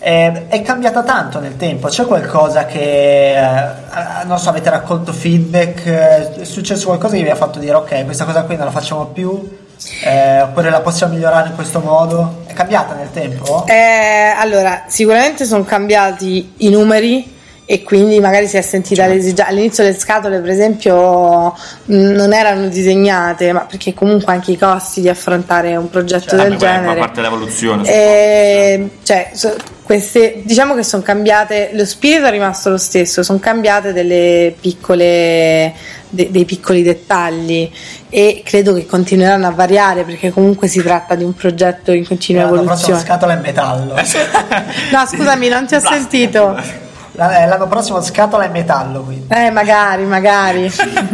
Eh, 0.00 0.48
è 0.48 0.62
cambiata 0.62 1.04
tanto 1.04 1.38
nel 1.38 1.56
tempo, 1.56 1.86
c'è 1.86 2.04
qualcosa 2.06 2.66
che, 2.66 3.36
eh, 3.38 4.24
non 4.24 4.36
so, 4.40 4.48
avete 4.48 4.68
raccolto 4.68 5.12
feedback, 5.12 5.86
eh, 5.86 6.40
è 6.40 6.44
successo 6.44 6.86
qualcosa 6.86 7.14
che 7.14 7.22
vi 7.22 7.30
ha 7.30 7.36
fatto 7.36 7.60
dire 7.60 7.76
ok, 7.76 8.04
questa 8.04 8.24
cosa 8.24 8.42
qui 8.42 8.56
non 8.56 8.64
la 8.64 8.72
facciamo 8.72 9.04
più, 9.04 9.60
Eh, 10.04 10.40
oppure 10.40 10.70
la 10.70 10.80
possiamo 10.80 11.14
migliorare 11.14 11.50
in 11.50 11.54
questo 11.54 11.78
modo? 11.78 12.42
È 12.46 12.52
cambiata 12.52 12.94
nel 12.94 13.12
tempo? 13.12 13.64
Eh, 13.66 14.32
allora, 14.36 14.84
sicuramente 14.88 15.44
sono 15.44 15.62
cambiati 15.64 16.54
i 16.58 16.68
numeri 16.68 17.38
e 17.64 17.82
quindi 17.82 18.18
magari 18.20 18.46
si 18.48 18.56
è 18.56 18.60
sentita 18.62 19.06
l'esigenza. 19.06 19.46
All'inizio 19.46 19.84
le 19.84 19.94
scatole, 19.94 20.40
per 20.40 20.50
esempio, 20.50 21.54
non 21.86 22.32
erano 22.32 22.68
disegnate, 22.68 23.52
ma 23.52 23.60
perché 23.60 23.94
comunque 23.94 24.32
anche 24.32 24.50
i 24.52 24.58
costi 24.58 25.00
di 25.00 25.08
affrontare 25.08 25.76
un 25.76 25.88
progetto 25.88 26.36
Vabbè, 26.36 26.48
del 26.48 26.58
è 26.58 26.60
genere. 26.60 26.98
parte 26.98 27.14
dell'evoluzione. 27.20 27.88
Eh, 27.88 28.88
cioè, 29.02 29.30
so- 29.32 29.54
queste, 29.82 30.42
diciamo 30.44 30.74
che 30.74 30.82
sono 30.84 31.02
cambiate, 31.02 31.70
lo 31.74 31.84
spirito 31.84 32.24
è 32.26 32.30
rimasto 32.30 32.70
lo 32.70 32.78
stesso, 32.78 33.22
sono 33.22 33.38
cambiate 33.38 33.92
delle 33.92 34.54
piccole, 34.58 35.72
de- 36.08 36.28
dei 36.30 36.44
piccoli 36.44 36.82
dettagli 36.82 37.70
e 38.08 38.42
credo 38.44 38.72
che 38.74 38.86
continueranno 38.86 39.46
a 39.46 39.50
variare 39.50 40.04
perché 40.04 40.30
comunque 40.30 40.68
si 40.68 40.82
tratta 40.82 41.14
di 41.14 41.24
un 41.24 41.34
progetto 41.34 41.92
in 41.92 42.06
continua 42.06 42.42
prossimo 42.44 42.62
evoluzione. 42.64 43.00
scatola 43.00 43.32
in 43.34 43.40
metallo. 43.40 43.94
No, 44.92 45.06
scusami, 45.06 45.48
non 45.48 45.66
ti 45.66 45.74
ho 45.74 45.80
Plastica. 45.80 45.94
sentito. 45.94 46.90
La- 47.26 47.46
L'anno 47.46 47.66
prossimo 47.68 48.00
scatola 48.02 48.44
in 48.46 48.52
metallo, 48.52 49.02
quindi. 49.02 49.26
Eh, 49.32 49.50
magari, 49.50 50.04
magari. 50.04 50.70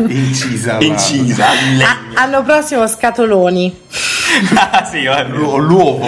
Incisa. 0.09 0.79
Incisa, 0.81 1.47
in 1.71 1.83
A- 1.83 2.23
anno 2.23 2.43
prossimo 2.43 2.87
scatoloni. 2.87 3.81
Ah, 4.55 4.85
sì. 4.85 5.05
L'u- 5.29 5.57
l'uovo, 5.57 6.07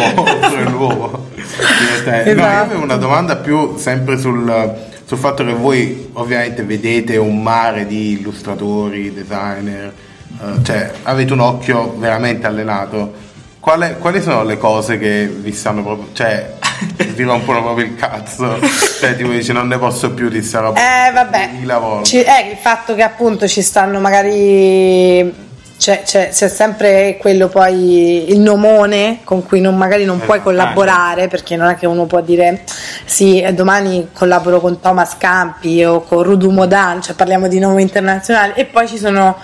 l'uovo. 0.68 1.28
Divertente. 1.34 2.34
No, 2.34 2.42
io 2.42 2.46
Esatto. 2.48 2.64
avevo 2.64 2.82
una 2.82 2.96
domanda 2.96 3.36
più 3.36 3.76
sempre 3.78 4.18
sul, 4.18 4.74
sul 5.06 5.16
fatto 5.16 5.42
che 5.42 5.54
voi 5.54 6.10
ovviamente 6.12 6.62
vedete 6.62 7.16
un 7.16 7.42
mare 7.42 7.86
di 7.86 8.18
illustratori, 8.18 9.14
designer, 9.14 9.90
eh, 10.38 10.62
cioè 10.62 10.92
avete 11.04 11.32
un 11.32 11.40
occhio 11.40 11.94
veramente 11.98 12.46
allenato. 12.46 13.10
Quale- 13.58 13.96
quali 13.98 14.20
sono 14.20 14.44
le 14.44 14.58
cose 14.58 14.98
che 14.98 15.26
vi 15.26 15.52
stanno 15.52 15.82
proprio, 15.82 16.08
cioè 16.12 16.56
vi 17.14 17.22
rompono 17.24 17.62
proprio 17.62 17.86
il 17.86 17.94
cazzo? 17.96 18.58
Cioè 19.00 19.16
tipo 19.16 19.30
dici 19.30 19.52
non 19.52 19.68
ne 19.68 19.78
posso 19.78 20.12
più 20.12 20.28
di 20.28 20.42
sta 20.42 20.60
roba. 20.60 20.78
Eh, 21.08 21.12
vabbè. 21.12 21.48
2000 21.50 21.78
volte. 21.78 22.08
Ci- 22.08 22.22
eh, 22.22 22.50
il 22.50 22.56
fatto 22.60 22.94
che 22.94 23.02
appunto 23.02 23.46
ci 23.48 23.62
stanno 23.62 23.98
magari. 24.00 25.48
C'è, 25.80 26.02
c'è- 26.04 26.28
c'è 26.28 26.48
sempre 26.50 27.16
quello 27.18 27.48
poi 27.48 28.30
il 28.30 28.38
nomone 28.38 29.20
con 29.24 29.46
cui 29.46 29.62
non- 29.62 29.78
magari 29.78 30.04
non 30.04 30.20
puoi 30.20 30.36
Eh, 30.36 30.42
collaborare 30.42 31.26
perché 31.26 31.56
non 31.56 31.70
è 31.70 31.76
che 31.76 31.86
uno 31.86 32.04
può 32.04 32.20
dire 32.20 32.64
sì 33.06 33.40
eh, 33.40 33.54
domani 33.54 34.08
collaboro 34.12 34.60
con 34.60 34.78
Thomas 34.78 35.16
Campi 35.16 35.82
o 35.82 36.02
con 36.02 36.22
Rudu 36.22 36.50
Modan 36.50 37.00
cioè 37.00 37.14
parliamo 37.14 37.48
di 37.48 37.58
nomi 37.58 37.80
internazionali 37.80 38.52
e 38.56 38.66
poi 38.66 38.86
ci 38.88 38.98
sono 38.98 39.38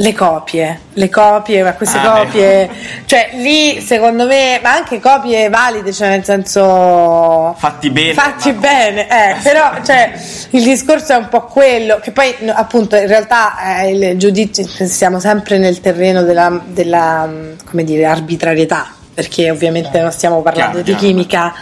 le 0.00 0.14
copie 0.14 0.80
le 0.92 1.08
copie 1.08 1.62
ma 1.64 1.72
queste 1.74 1.98
Ah, 1.98 2.20
copie 2.22 2.70
cioè 3.06 3.30
lì 3.34 3.80
secondo 3.80 4.26
me 4.26 4.60
ma 4.62 4.74
anche 4.74 5.00
copie 5.00 5.48
valide 5.48 5.92
cioè 5.92 6.08
nel 6.10 6.22
senso 6.24 7.54
Fatti 7.58 7.90
bene. 7.90 8.12
fatti 8.12 8.52
bene, 8.52 9.08
eh, 9.08 9.36
però 9.42 9.72
cioè, 9.84 10.12
il 10.50 10.62
discorso 10.62 11.12
è 11.12 11.16
un 11.16 11.28
po' 11.28 11.42
quello, 11.46 11.98
che 12.00 12.12
poi 12.12 12.32
appunto 12.52 12.94
in 12.96 13.06
realtà 13.08 13.80
eh, 13.82 13.90
il 13.90 14.18
giudizio 14.18 14.64
siamo 14.86 15.18
sempre 15.18 15.58
nel 15.58 15.80
terreno 15.80 16.22
della, 16.22 16.60
della, 16.64 17.28
come 17.64 17.82
dire, 17.84 18.04
arbitrarietà, 18.04 18.92
perché 19.12 19.50
ovviamente 19.50 20.00
non 20.00 20.12
stiamo 20.12 20.42
parlando 20.42 20.82
Chiaro, 20.82 20.84
di 20.84 20.94
chiaro. 20.94 21.06
chimica, 21.06 21.54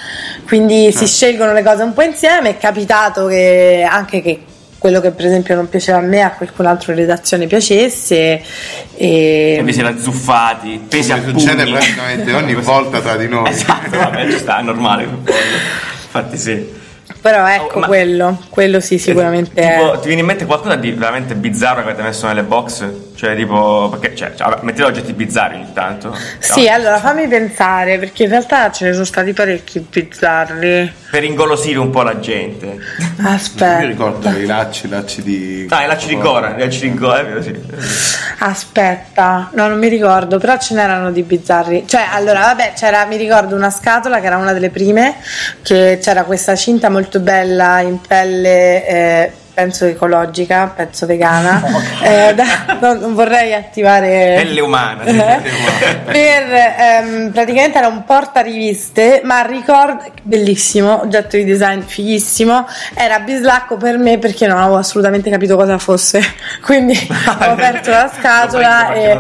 quindi 0.47 0.93
si 0.93 1.07
scelgono 1.07 1.53
le 1.53 1.63
cose 1.63 1.83
un 1.85 1.95
po' 1.95 2.03
insieme, 2.03 2.51
è 2.51 2.59
capitato 2.59 3.27
che 3.27 3.87
anche 3.89 4.21
che 4.21 4.45
quello 4.87 5.01
che 5.01 5.11
per 5.11 5.27
esempio 5.27 5.57
non 5.57 5.69
piaceva 5.69 5.99
a 5.99 6.03
me 6.03 6.21
a 6.23 6.31
qualcun 6.31 6.65
altro 6.67 6.93
in 6.93 6.99
redazione 6.99 7.49
piacesse 7.49 8.15
E 8.97 9.57
e 9.59 9.61
vi 9.65 9.73
siete 9.73 9.89
azzuffati, 9.89 10.87
pesi 10.89 11.11
a 11.11 11.17
Come 11.19 11.33
pugni. 11.33 11.41
succede 11.41 11.65
praticamente 11.69 12.33
ogni 12.33 12.55
volta 12.55 13.01
tra 13.01 13.17
di 13.17 13.27
noi. 13.27 13.49
Esatto, 13.51 13.97
vabbè, 13.99 14.31
ci 14.31 14.39
sta, 14.39 14.59
è 14.61 14.63
normale. 14.63 15.03
Infatti 15.03 16.39
sì. 16.39 16.75
Però 17.21 17.47
ecco 17.49 17.81
Oh, 17.81 17.87
quello, 17.87 18.41
quello 18.49 18.79
sì 18.79 18.99
sicuramente 18.99 19.51
tipo, 19.61 19.95
è. 19.95 19.99
ti 19.99 20.07
viene 20.07 20.21
in 20.21 20.27
mente 20.27 20.47
qualcosa 20.47 20.77
di 20.77 20.93
veramente 20.93 21.35
bizzarro 21.35 21.83
che 21.83 21.89
avete 21.89 22.03
messo 22.03 22.27
nelle 22.29 22.45
box? 22.45 22.85
Cioè, 23.17 23.35
tipo, 23.35 23.89
perché, 23.99 24.15
cioè, 24.15 24.35
cioè, 24.37 24.59
mettete 24.61 24.85
oggetti 24.85 25.15
bizzarri 25.15 25.55
ogni 25.57 25.73
tanto. 25.73 26.15
Sì, 26.39 26.67
No? 26.67 26.73
allora 26.75 26.99
fammi 27.01 27.27
pensare, 27.29 27.99
perché 27.99 28.25
in 28.25 28.29
realtà 28.29 28.71
ce 28.71 28.85
ne 28.85 28.93
sono 28.93 29.07
stati 29.07 29.33
parecchi 29.33 29.81
bizzarri. 29.81 30.93
Per 31.11 31.25
ingolosire 31.25 31.79
un 31.79 31.89
po' 31.89 32.03
la 32.03 32.19
gente. 32.21 32.67
Io 32.67 32.79
Aspetta. 33.27 33.79
ricordo 33.81 34.29
i 34.29 34.45
lacci, 34.45 34.85
i 34.85 34.89
lacci 34.91 35.23
di... 35.23 35.67
Ah, 35.71 35.85
i 35.85 35.87
lacci 35.87 36.09
di 36.09 36.19
Cora, 36.19 36.55
i 36.57 36.59
lacci 36.59 36.91
di 36.91 36.95
Cora, 36.95 37.21
è 37.21 37.25
vero, 37.25 37.41
sì. 37.43 37.59
Aspetta, 38.39 39.49
no, 39.55 39.67
non 39.69 39.79
mi 39.79 39.89
ricordo, 39.89 40.39
però 40.39 40.59
ce 40.59 40.75
n'erano 40.75 41.11
di 41.11 41.23
bizzarri. 41.23 41.85
Cioè, 41.87 42.05
allora, 42.13 42.41
vabbè, 42.41 42.75
c'era, 42.77 43.07
mi 43.07 43.17
ricordo 43.17 43.55
una 43.57 43.71
scatola 43.71 44.21
che 44.21 44.27
era 44.27 44.37
una 44.37 44.53
delle 44.53 44.69
prime, 44.69 45.15
che 45.63 45.99
c'era 46.03 46.25
questa 46.25 46.55
cinta 46.55 46.91
molto 46.91 47.19
bella 47.21 47.81
in 47.81 47.99
pelle, 48.01 48.87
eh, 48.87 49.33
penso 49.57 49.87
ecologica, 49.87 50.71
penso 50.77 51.07
vegana. 51.07 51.85
Eh, 52.07 52.35
da- 52.35 52.79
non, 52.81 52.99
non 52.99 53.15
vorrei 53.15 53.55
attivare. 53.55 54.35
Pelle 54.37 54.61
umana. 54.61 55.03
Eh, 55.03 55.41
per 56.05 56.53
ehm, 56.53 57.31
praticamente 57.33 57.79
era 57.79 57.89
un 57.89 58.05
portariviste 58.05 59.23
ma 59.25 59.43
ricordo 59.43 60.05
bellissimo 60.23 61.03
oggetto 61.03 61.37
di 61.37 61.45
design 61.45 61.81
fighissimo 61.81 62.67
era 62.95 63.21
bislacco 63.21 63.77
per 63.77 63.99
me 63.99 64.19
perché 64.19 64.47
non 64.47 64.59
avevo 64.59 64.77
assolutamente 64.77 65.31
capito 65.31 65.57
cosa 65.57 65.79
fosse 65.79 66.21
quindi 66.63 66.97
ho 67.11 67.51
aperto 67.51 67.91
la 67.91 68.11
scatola 68.15 68.93
e 68.93 69.19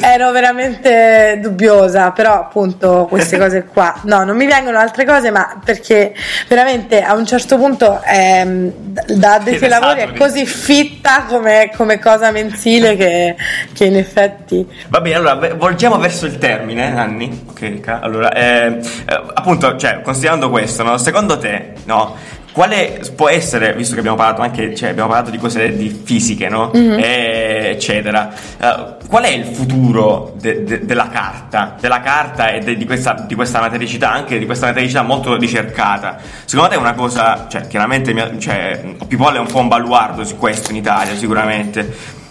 ero 0.00 0.30
veramente 0.30 1.38
dubbiosa 1.40 2.10
però 2.10 2.34
appunto 2.34 3.06
queste 3.08 3.38
cose 3.38 3.64
qua 3.64 3.94
no 4.04 4.24
non 4.24 4.36
mi 4.36 4.46
vengono 4.46 4.78
altre 4.78 5.04
cose 5.04 5.30
ma 5.30 5.60
perché 5.64 6.14
veramente 6.48 7.02
a 7.02 7.14
un 7.14 7.26
certo 7.26 7.56
punto 7.56 8.00
ehm, 8.04 8.72
da 9.14 9.37
addetti 9.38 9.64
ai 9.64 9.70
lavori 9.70 10.00
è 10.00 10.12
così 10.14 10.46
fitta 10.46 11.24
come, 11.24 11.70
come 11.76 11.98
cosa 11.98 12.30
mensile 12.30 12.96
che, 12.96 13.36
che 13.72 13.84
in 13.84 13.96
effetti 13.96 14.66
Va 14.88 15.00
bene, 15.00 15.16
allora 15.16 15.54
volgiamo 15.54 15.98
verso 15.98 16.26
il 16.26 16.38
termine, 16.38 16.96
Anni. 16.96 17.44
Ok, 17.48 17.80
allora, 18.00 18.32
eh, 18.32 18.78
eh, 19.06 19.22
appunto, 19.34 19.76
cioè, 19.76 20.00
considerando 20.02 20.50
questo, 20.50 20.82
no, 20.82 20.96
secondo 20.98 21.38
te, 21.38 21.72
no, 21.84 22.16
quale 22.58 23.00
può 23.14 23.28
essere, 23.28 23.72
visto 23.72 23.94
che 23.94 24.00
abbiamo 24.00 24.16
parlato 24.16 24.42
anche, 24.42 24.74
cioè, 24.74 24.88
abbiamo 24.88 25.10
parlato 25.10 25.30
di 25.30 25.38
cose 25.38 25.76
di 25.76 25.88
fisiche, 26.04 26.48
no, 26.48 26.72
Eh, 26.98 27.68
eccetera, 27.70 28.32
eh, 28.58 29.06
qual 29.08 29.22
è 29.22 29.28
il 29.28 29.44
futuro 29.44 30.34
de- 30.40 30.64
de- 30.64 30.84
della 30.84 31.06
carta, 31.08 31.76
della 31.78 32.00
carta 32.00 32.50
e 32.50 32.58
de- 32.58 32.76
di, 32.76 32.84
questa, 32.84 33.12
di 33.28 33.36
questa 33.36 33.60
matericità, 33.60 34.10
anche 34.10 34.40
di 34.40 34.44
questa 34.44 34.66
matericità 34.66 35.02
molto 35.02 35.36
ricercata? 35.36 36.16
Secondo 36.46 36.70
te 36.70 36.74
è 36.74 36.78
una 36.80 36.94
cosa, 36.94 37.46
cioè, 37.48 37.68
chiaramente, 37.68 38.12
mia- 38.12 38.36
cioè, 38.40 38.82
Pipolla 39.06 39.36
è 39.36 39.40
un 39.40 39.46
po' 39.46 39.60
un 39.60 39.68
baluardo 39.68 40.24
su 40.24 40.36
questo 40.36 40.72
in 40.72 40.78
Italia, 40.78 41.14
sicuramente. 41.14 41.88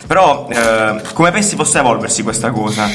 Però 0.07 0.47
eh, 0.51 1.01
come 1.13 1.31
pensi 1.31 1.55
possa 1.55 1.79
evolversi 1.79 2.21
questa 2.23 2.51
cosa? 2.51 2.85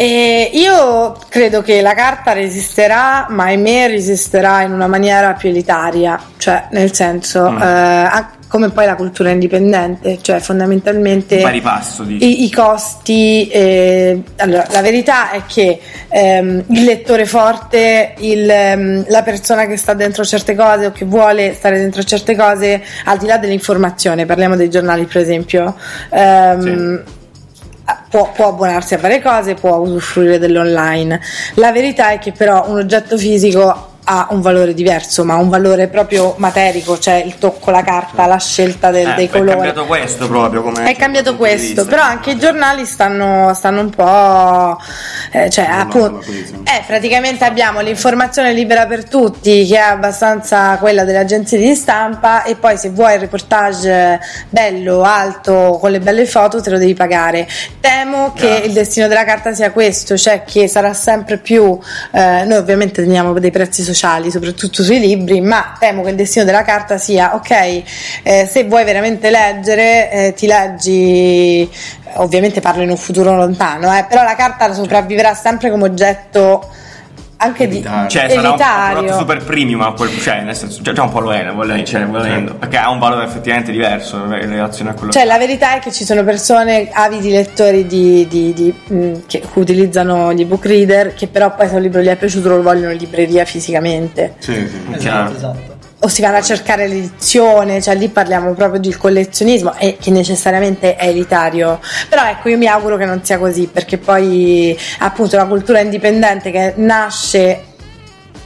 E 0.00 0.50
io 0.52 1.16
credo 1.28 1.60
che 1.60 1.80
la 1.80 1.92
carta 1.92 2.32
resisterà, 2.32 3.26
ma 3.30 3.46
ahimè 3.46 3.88
resisterà 3.88 4.62
in 4.62 4.70
una 4.72 4.86
maniera 4.86 5.32
più 5.32 5.48
elitaria, 5.48 6.16
cioè 6.36 6.66
nel 6.70 6.94
senso, 6.94 7.50
Mm. 7.50 7.60
eh, 7.60 8.26
come 8.46 8.70
poi 8.70 8.86
la 8.86 8.94
cultura 8.94 9.30
indipendente, 9.30 10.18
cioè 10.22 10.38
fondamentalmente 10.38 11.40
passo, 11.60 12.04
i, 12.08 12.44
i 12.44 12.52
costi. 12.52 13.48
eh, 13.48 14.22
allora, 14.36 14.66
la 14.70 14.82
verità 14.82 15.32
è 15.32 15.42
che 15.48 15.80
ehm, 16.08 16.64
il 16.68 16.84
lettore 16.84 17.26
forte, 17.26 18.14
il, 18.18 18.48
ehm, 18.48 19.04
la 19.08 19.22
persona 19.24 19.66
che 19.66 19.76
sta 19.76 19.94
dentro 19.94 20.24
certe 20.24 20.54
cose 20.54 20.86
o 20.86 20.92
che 20.92 21.06
vuole 21.06 21.54
stare 21.54 21.76
dentro 21.76 22.04
certe 22.04 22.36
cose, 22.36 22.80
al 23.06 23.18
di 23.18 23.26
là 23.26 23.36
dell'informazione, 23.36 24.26
parliamo 24.26 24.54
dei 24.54 24.70
giornali 24.70 25.06
per 25.06 25.22
esempio. 25.22 25.74
ehm, 26.10 27.02
Può, 28.08 28.32
può 28.32 28.48
abbonarsi 28.48 28.94
a 28.94 28.98
varie 28.98 29.22
cose, 29.22 29.54
può 29.54 29.76
usufruire 29.76 30.38
dell'online. 30.38 31.20
La 31.54 31.72
verità 31.72 32.10
è 32.10 32.18
che 32.18 32.32
però 32.32 32.68
un 32.68 32.78
oggetto 32.78 33.16
fisico 33.16 33.87
ha 34.10 34.28
un 34.30 34.40
valore 34.40 34.72
diverso, 34.72 35.22
ma 35.22 35.34
un 35.36 35.50
valore 35.50 35.88
proprio 35.88 36.34
materico, 36.38 36.98
cioè 36.98 37.16
il 37.16 37.36
tocco, 37.38 37.70
la 37.70 37.82
carta, 37.82 38.24
la 38.24 38.38
scelta 38.38 38.90
del- 38.90 39.08
Eh, 39.08 39.14
dei 39.16 39.26
È 39.26 39.30
colori. 39.30 39.50
cambiato 39.50 39.84
questo 39.84 40.26
proprio 40.28 40.62
come 40.62 40.90
È 40.90 40.96
cambiato 40.96 41.36
questo, 41.36 41.84
però 41.84 42.02
anche 42.02 42.30
i 42.30 42.38
giornali 42.38 42.86
stanno, 42.86 43.52
stanno 43.52 43.80
un 43.82 43.90
po'. 43.90 44.78
eh, 45.30 45.50
cioè, 45.50 45.66
appunto, 45.66 46.20
eh, 46.64 46.82
praticamente 46.86 47.44
abbiamo 47.44 47.80
l'informazione 47.80 48.52
libera 48.54 48.86
per 48.86 49.04
tutti, 49.04 49.66
che 49.66 49.76
è 49.76 49.80
abbastanza 49.80 50.76
quella 50.78 51.04
delle 51.04 51.18
agenzie 51.18 51.58
di 51.58 51.74
stampa, 51.74 52.44
e 52.44 52.54
poi 52.56 52.78
se 52.78 52.88
vuoi 52.88 53.12
il 53.14 53.20
reportage 53.20 54.18
bello, 54.48 55.02
alto, 55.02 55.76
con 55.80 55.90
le 55.90 56.00
belle 56.00 56.24
foto, 56.24 56.62
te 56.62 56.70
lo 56.70 56.78
devi 56.78 56.94
pagare. 56.94 57.46
Temo 57.80 58.32
che 58.34 58.46
Grazie. 58.48 58.64
il 58.66 58.72
destino 58.72 59.06
della 59.06 59.24
carta 59.24 59.52
sia 59.52 59.70
questo, 59.70 60.16
cioè 60.16 60.44
che 60.44 60.66
sarà 60.66 60.94
sempre 60.94 61.36
più. 61.36 61.78
eh, 62.12 62.44
noi 62.46 62.56
ovviamente 62.58 63.02
teniamo 63.02 63.32
dei 63.38 63.50
prezzi 63.50 63.82
sociali, 63.82 63.96
soprattutto 64.30 64.82
sui 64.82 65.00
libri, 65.00 65.40
ma 65.40 65.74
temo 65.78 66.02
che 66.02 66.10
il 66.10 66.16
destino 66.16 66.44
della 66.44 66.62
carta 66.62 66.98
sia 66.98 67.34
ok, 67.34 67.50
eh, 68.22 68.48
se 68.50 68.64
vuoi 68.64 68.84
veramente 68.84 69.30
leggere, 69.30 70.10
eh, 70.10 70.34
ti 70.34 70.46
leggi. 70.46 71.68
Ovviamente 72.14 72.60
parlo 72.60 72.82
in 72.82 72.90
un 72.90 72.96
futuro 72.96 73.34
lontano, 73.36 73.96
eh, 73.96 74.04
però 74.08 74.22
la 74.22 74.34
carta 74.34 74.72
sopravviverà 74.72 75.34
sempre 75.34 75.70
come 75.70 75.84
oggetto 75.84 76.68
anche 77.38 77.66
di 77.66 77.76
Elitario. 77.76 78.08
Cioè, 78.08 78.28
sarà 78.28 78.34
un, 78.34 78.38
un 78.38 78.52
elitario. 78.52 78.96
prodotto 78.98 79.18
super 79.18 79.44
premium 79.44 79.80
a 79.82 79.92
quel 79.92 80.20
cioè, 80.20 80.42
nel 80.42 80.56
senso, 80.56 80.82
già, 80.82 80.92
già 80.92 81.02
un 81.02 81.10
po' 81.10 81.20
lo 81.20 81.32
è, 81.32 81.50
volendo, 81.52 81.84
cioè, 81.84 82.04
volendo, 82.06 82.54
perché 82.54 82.76
ha 82.76 82.90
un 82.90 82.98
valore 82.98 83.24
effettivamente 83.24 83.72
diverso 83.72 84.16
in 84.16 84.30
relazione 84.30 84.90
a 84.90 84.94
quello 84.94 85.12
Cioè, 85.12 85.24
la 85.24 85.38
verità 85.38 85.76
è 85.76 85.78
che 85.78 85.92
ci 85.92 86.04
sono 86.04 86.24
persone 86.24 86.88
avidi 86.92 87.30
lettori 87.30 87.86
di, 87.86 88.26
di- 88.28 88.52
di, 88.52 88.74
mh, 88.94 89.26
che 89.26 89.42
utilizzano 89.54 90.32
gli 90.32 90.40
ebook 90.42 90.66
reader, 90.66 91.14
che 91.14 91.28
però 91.28 91.54
poi 91.54 91.68
se 91.68 91.76
un 91.76 91.82
libro 91.82 92.00
gli 92.00 92.08
è 92.08 92.16
piaciuto 92.16 92.48
lo 92.48 92.62
vogliono 92.62 92.92
in 92.92 92.98
libreria 92.98 93.44
fisicamente. 93.44 94.34
Sì, 94.38 94.54
sì. 94.54 94.96
Chiaro. 94.98 95.30
Esatto, 95.30 95.36
esatto. 95.36 95.76
O 96.00 96.06
si 96.06 96.22
vanno 96.22 96.36
a 96.36 96.42
cercare 96.42 96.86
l'edizione, 96.86 97.82
cioè 97.82 97.96
lì 97.96 98.08
parliamo 98.08 98.52
proprio 98.54 98.78
del 98.78 98.96
collezionismo 98.96 99.74
e 99.76 99.96
che 100.00 100.12
necessariamente 100.12 100.94
è 100.94 101.08
elitario. 101.08 101.80
Però 102.08 102.24
ecco, 102.24 102.48
io 102.48 102.56
mi 102.56 102.68
auguro 102.68 102.96
che 102.96 103.04
non 103.04 103.24
sia 103.24 103.36
così, 103.36 103.66
perché 103.66 103.98
poi 103.98 104.78
appunto 104.98 105.36
la 105.36 105.46
cultura 105.46 105.80
indipendente 105.80 106.52
che 106.52 106.74
nasce 106.76 107.64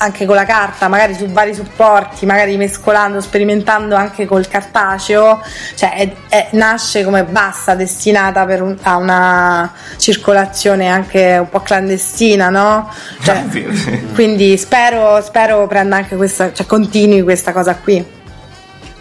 anche 0.03 0.27
con 0.27 0.35
la 0.35 0.45
carta, 0.45 0.88
magari 0.88 1.15
su 1.15 1.27
vari 1.29 1.55
supporti, 1.55 2.27
magari 2.27 2.57
mescolando, 2.57 3.21
sperimentando 3.21 3.95
anche 3.95 4.27
col 4.27 4.49
cartaceo, 4.49 5.41
cioè 5.77 5.93
è- 5.95 6.12
è- 6.29 6.49
nasce 6.53 7.05
come 7.05 7.23
bassa, 7.25 7.75
destinata 7.77 8.45
per 8.45 8.62
un- 8.62 8.77
a 8.83 8.97
una 8.97 9.73
circolazione 9.97 10.88
anche 10.88 11.37
un 11.38 11.49
po' 11.49 11.61
clandestina, 11.61 12.49
no? 12.49 12.91
Cioè, 13.23 13.45
quindi 14.15 14.59
spero, 14.59 15.23
spero 15.23 15.67
prenda 15.69 15.97
anche 15.97 16.17
questa, 16.17 16.53
cioè 16.53 16.67
continui 16.67 17.23
questa 17.23 17.53
cosa 17.53 17.77
qui. 17.77 18.05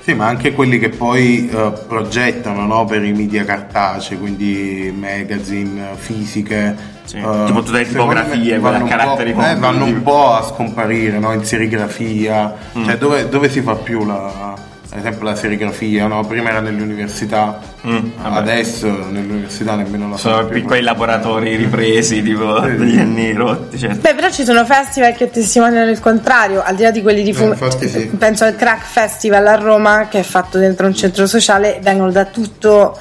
Sì, 0.04 0.14
ma 0.14 0.28
anche 0.28 0.54
quelli 0.54 0.78
che 0.80 0.90
poi 0.90 1.50
eh, 1.50 1.74
progettano 1.88 2.66
no, 2.66 2.86
per 2.86 3.04
i 3.04 3.12
media 3.14 3.44
cartacei, 3.44 4.18
quindi 4.20 4.94
magazine, 4.96 5.90
fisiche. 5.96 7.00
Sì, 7.12 7.17
eh, 7.17 7.43
tipo 7.45 7.62
tutte 7.62 7.78
le 7.80 7.88
tipografie, 7.88 8.58
quelle 8.60 8.78
vanno 8.78 8.86
caratteri 8.88 9.34
po', 9.34 9.45
eh, 9.45 9.56
vanno 9.56 9.84
un 9.84 10.02
po' 10.02 10.32
a 10.34 10.43
scomparire 10.43 11.19
no, 11.19 11.34
in 11.34 11.43
serigrafia, 11.43 12.54
Mm. 12.78 12.86
cioè 12.86 12.97
dove, 12.97 13.28
dove 13.28 13.50
si 13.50 13.60
fa 13.62 13.76
più 13.76 14.06
la, 14.06 14.54
ad 14.93 14.97
esempio 14.97 15.26
la 15.26 15.36
serigrafia, 15.36 16.08
no? 16.08 16.26
prima 16.26 16.50
era 16.52 16.62
nelle 16.62 16.82
università, 16.82 17.60
Mm, 17.86 18.12
adesso 18.21 18.86
nelle 19.10 19.28
università 19.34 19.76
nemmeno 19.76 20.08
la 20.08 20.15
Sono 20.15 20.45
più. 20.45 20.62
piccoli 20.62 20.82
laboratori 20.82 21.56
ripresi, 21.56 22.21
tipo 22.21 22.62
Sì. 22.63 22.76
degli 22.78 22.97
anni 23.00 23.34
rotti. 23.34 23.78
Cioè. 23.80 23.89
Beh, 23.95 24.13
però 24.13 24.30
ci 24.30 24.45
sono 24.45 24.63
festival 24.65 25.13
che 25.15 25.30
testimoniano 25.32 25.89
il 25.89 26.00
contrario, 26.00 26.62
al 26.63 26.76
di 26.76 26.84
là 26.84 26.91
di 26.91 27.02
quelli 27.02 27.24
di 27.24 27.34
fumetti. 27.34 27.63
infatti 27.63 27.89
sì. 27.89 28.06
Penso 28.17 28.45
al 28.45 28.56
Crack 28.56 28.86
Festival 28.86 29.47
a 29.47 29.56
Roma, 29.56 30.08
che 30.10 30.19
è 30.19 30.24
fatto 30.24 30.58
dentro 30.60 30.86
un 30.88 30.93
centro 30.93 31.26
sociale, 31.28 31.80
vengono 31.82 32.12
da 32.12 32.24
tutto. 32.26 32.97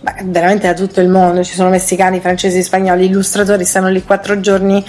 Beh, 0.00 0.14
veramente 0.24 0.66
da 0.66 0.74
tutto 0.74 1.00
il 1.00 1.08
mondo, 1.08 1.44
ci 1.44 1.54
sono 1.54 1.70
messicani, 1.70 2.20
francesi, 2.20 2.62
spagnoli, 2.62 3.06
illustratori, 3.06 3.64
stanno 3.64 3.88
lì 3.88 4.02
quattro 4.02 4.40
giorni 4.40 4.84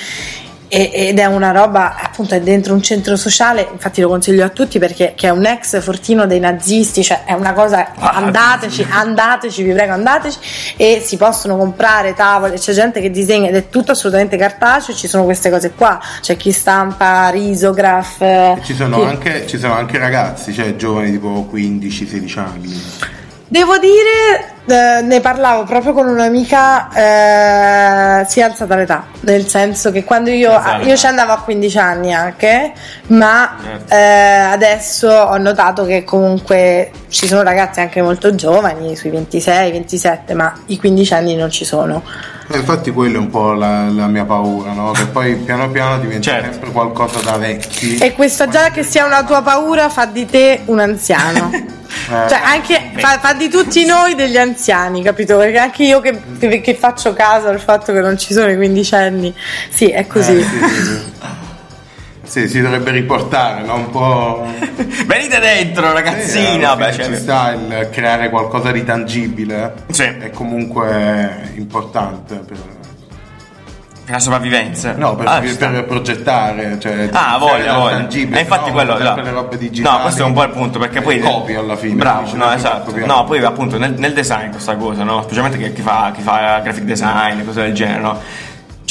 ed 0.74 1.20
è 1.20 1.26
una 1.26 1.52
roba, 1.52 1.98
appunto, 2.02 2.34
è 2.34 2.40
dentro 2.40 2.74
un 2.74 2.82
centro 2.82 3.18
sociale, 3.18 3.68
infatti 3.74 4.00
lo 4.00 4.08
consiglio 4.08 4.46
a 4.46 4.48
tutti 4.48 4.80
perché 4.80 5.12
che 5.18 5.28
è 5.28 5.30
un 5.30 5.46
ex 5.46 5.82
fortino 5.82 6.26
dei 6.26 6.40
nazisti, 6.40 7.04
cioè 7.04 7.26
è 7.26 7.34
una 7.34 7.52
cosa, 7.52 7.92
Ah, 8.00 8.12
andateci, 8.12 8.88
andateci, 8.90 9.64
vi 9.64 9.74
prego 9.74 9.92
andateci 9.92 10.38
e 10.78 11.02
si 11.06 11.18
possono 11.18 11.58
comprare 11.58 12.14
tavole, 12.14 12.58
c'è 12.58 12.72
gente 12.72 13.02
che 13.02 13.12
disegna 13.12 13.50
ed 13.50 13.56
è 13.56 13.68
tutto 13.68 13.92
assolutamente 13.92 14.38
cartaceo, 14.38 14.96
ci 14.96 15.10
sono 15.10 15.26
queste 15.26 15.50
cose 15.50 15.72
qua, 15.72 16.00
c'è 16.22 16.38
chi 16.38 16.54
stampa, 16.54 17.28
risograph. 17.28 18.22
E 18.22 18.60
Ci 18.64 18.74
sono, 18.74 19.00
chi- 19.00 19.04
anche, 19.04 19.48
ci 19.48 19.58
sono 19.58 19.74
anche 19.74 19.98
ragazzi, 19.98 20.54
cioè 20.54 20.78
giovani 20.78 21.12
tipo 21.12 21.50
15-16 21.52 22.40
anni. 22.40 22.82
Devo 23.52 23.78
dire, 23.80 24.54
eh, 24.66 25.02
ne 25.02 25.20
parlavo 25.20 25.66
proprio 25.66 25.92
con 25.92 26.08
un'amica, 26.08 26.88
eh, 28.22 28.26
si 28.26 28.40
è 28.40 28.44
alzata 28.44 28.78
l'età, 28.78 29.08
nel 29.22 29.46
senso 29.46 29.92
che 29.92 30.06
quando 30.06 30.30
io, 30.30 30.58
io 30.84 30.96
ci 30.96 31.06
andavo 31.06 31.34
a 31.34 31.42
15 31.42 31.78
anni 31.78 32.14
anche, 32.14 32.72
ma 33.08 33.58
Certo. 33.62 33.94
eh, 33.94 33.98
adesso 34.54 35.10
ho 35.10 35.36
notato 35.38 35.86
che 35.86 36.06
comunque 36.06 36.92
ci 37.10 37.28
sono 37.28 37.44
ragazzi 37.44 37.82
anche 37.82 38.02
molto 38.02 38.34
giovani, 38.36 38.96
sui 38.96 39.10
26, 39.10 39.70
27, 39.72 40.34
ma 40.34 40.54
i 40.68 40.80
15 40.80 41.14
anni 41.14 41.36
non 41.36 41.50
ci 41.50 41.66
sono. 41.66 42.04
Eh, 42.54 42.56
infatti 42.58 42.92
quello 42.92 43.18
è 43.18 43.20
un 43.20 43.30
po' 43.30 43.52
la, 43.52 43.90
la 43.90 44.08
mia 44.08 44.24
paura, 44.24 44.72
no? 44.72 44.92
Che 44.92 45.08
poi 45.08 45.36
piano 45.36 45.70
piano 45.70 46.00
diventa 46.00 46.32
Certo. 46.32 46.52
sempre 46.54 46.72
qualcosa 46.72 47.20
da 47.20 47.36
vecchi. 47.36 47.98
E 47.98 48.14
questo 48.14 48.48
già 48.48 48.70
che 48.70 48.84
sia 48.84 49.04
una 49.06 49.26
tua 49.26 49.42
paura 49.42 49.90
fa 49.90 50.06
di 50.06 50.26
te 50.26 50.62
un 50.68 50.80
anziano. 50.80 51.50
Eh, 52.10 52.30
Cioè, 52.30 52.40
anche 52.42 52.81
fa, 52.96 53.20
fa 53.20 53.34
di 53.34 53.50
tutti 53.50 53.86
noi 53.86 54.16
degli 54.16 54.38
anziani, 54.38 55.04
capito? 55.04 55.38
Perché 55.38 55.58
anche 55.58 55.84
io 55.84 56.00
che, 56.00 56.62
che- 56.62 56.76
faccio 56.76 57.14
caso 57.14 57.48
al 57.48 57.60
fatto 57.60 57.94
che 57.94 58.02
non 58.02 58.18
ci 58.18 58.34
sono 58.34 58.50
i 58.52 58.56
quindicenni, 58.56 59.34
sì, 59.70 59.90
è 59.90 60.08
così. 60.08 60.38
eh, 60.38 60.44
sì, 60.44 60.58
sì, 60.58 60.84
sì. 60.84 61.12
Sì, 62.24 62.48
si 62.48 62.62
dovrebbe 62.62 62.92
riportare, 62.92 63.62
no? 63.64 63.76
Un 63.76 63.90
po'. 63.90 64.48
Venite 65.06 65.40
dentro, 65.40 65.92
ragazzina. 65.92 66.78
Eh, 66.78 66.94
cioè, 66.94 67.04
fine 67.04 67.16
ci 67.18 67.22
sta 67.22 67.52
il 67.52 67.90
creare 67.92 68.30
qualcosa 68.30 68.72
di 68.72 68.86
tangibile. 68.86 69.74
Sì. 69.90 70.04
È 70.04 70.30
comunque 70.30 71.52
importante. 71.56 72.36
Per... 72.36 72.58
la 74.12 74.20
sopravvivenza. 74.20 74.94
No, 74.96 75.16
per, 75.16 75.28
Ah, 75.28 75.40
per 75.40 75.50
sta. 75.50 75.70
progettare. 75.84 76.78
Cioè, 76.80 77.10
Ah, 77.12 77.38
cioè, 77.38 77.40
voglia, 77.40 77.78
voglia. 77.78 77.96
tangibile, 77.98 78.38
E 78.38 78.42
infatti 78.42 78.68
no, 78.70 78.74
quello 78.76 78.98
no. 78.98 79.16
le 79.22 79.32
robe 79.32 79.58
digitali. 79.58 79.96
No, 79.96 80.02
questo 80.04 80.22
è 80.22 80.26
un 80.26 80.34
po' 80.34 80.44
il 80.44 80.50
punto, 80.50 80.80
perché 80.80 81.00
E 81.00 81.02
poi 81.02 81.20
copi 81.20 81.54
alla 81.56 81.76
fine. 81.76 81.96
Bravo, 81.96 82.36
no, 82.36 82.52
esatto. 82.52 82.94
No, 83.06 83.24
poi 83.24 83.44
appunto 83.44 83.78
nel, 83.78 83.94
nel 83.98 84.14
design 84.14 84.50
questa 84.52 84.76
cosa, 84.76 85.04
no? 85.04 85.22
Specialmente 85.24 85.58
che 85.58 85.74
chi 85.74 85.82
fa, 85.82 86.12
chi 86.14 86.22
fa 86.22 86.60
graphic 86.64 86.84
design, 86.84 87.44
cose 87.46 87.62
del 87.62 87.74
genere, 87.74 88.00
no? 88.02 88.20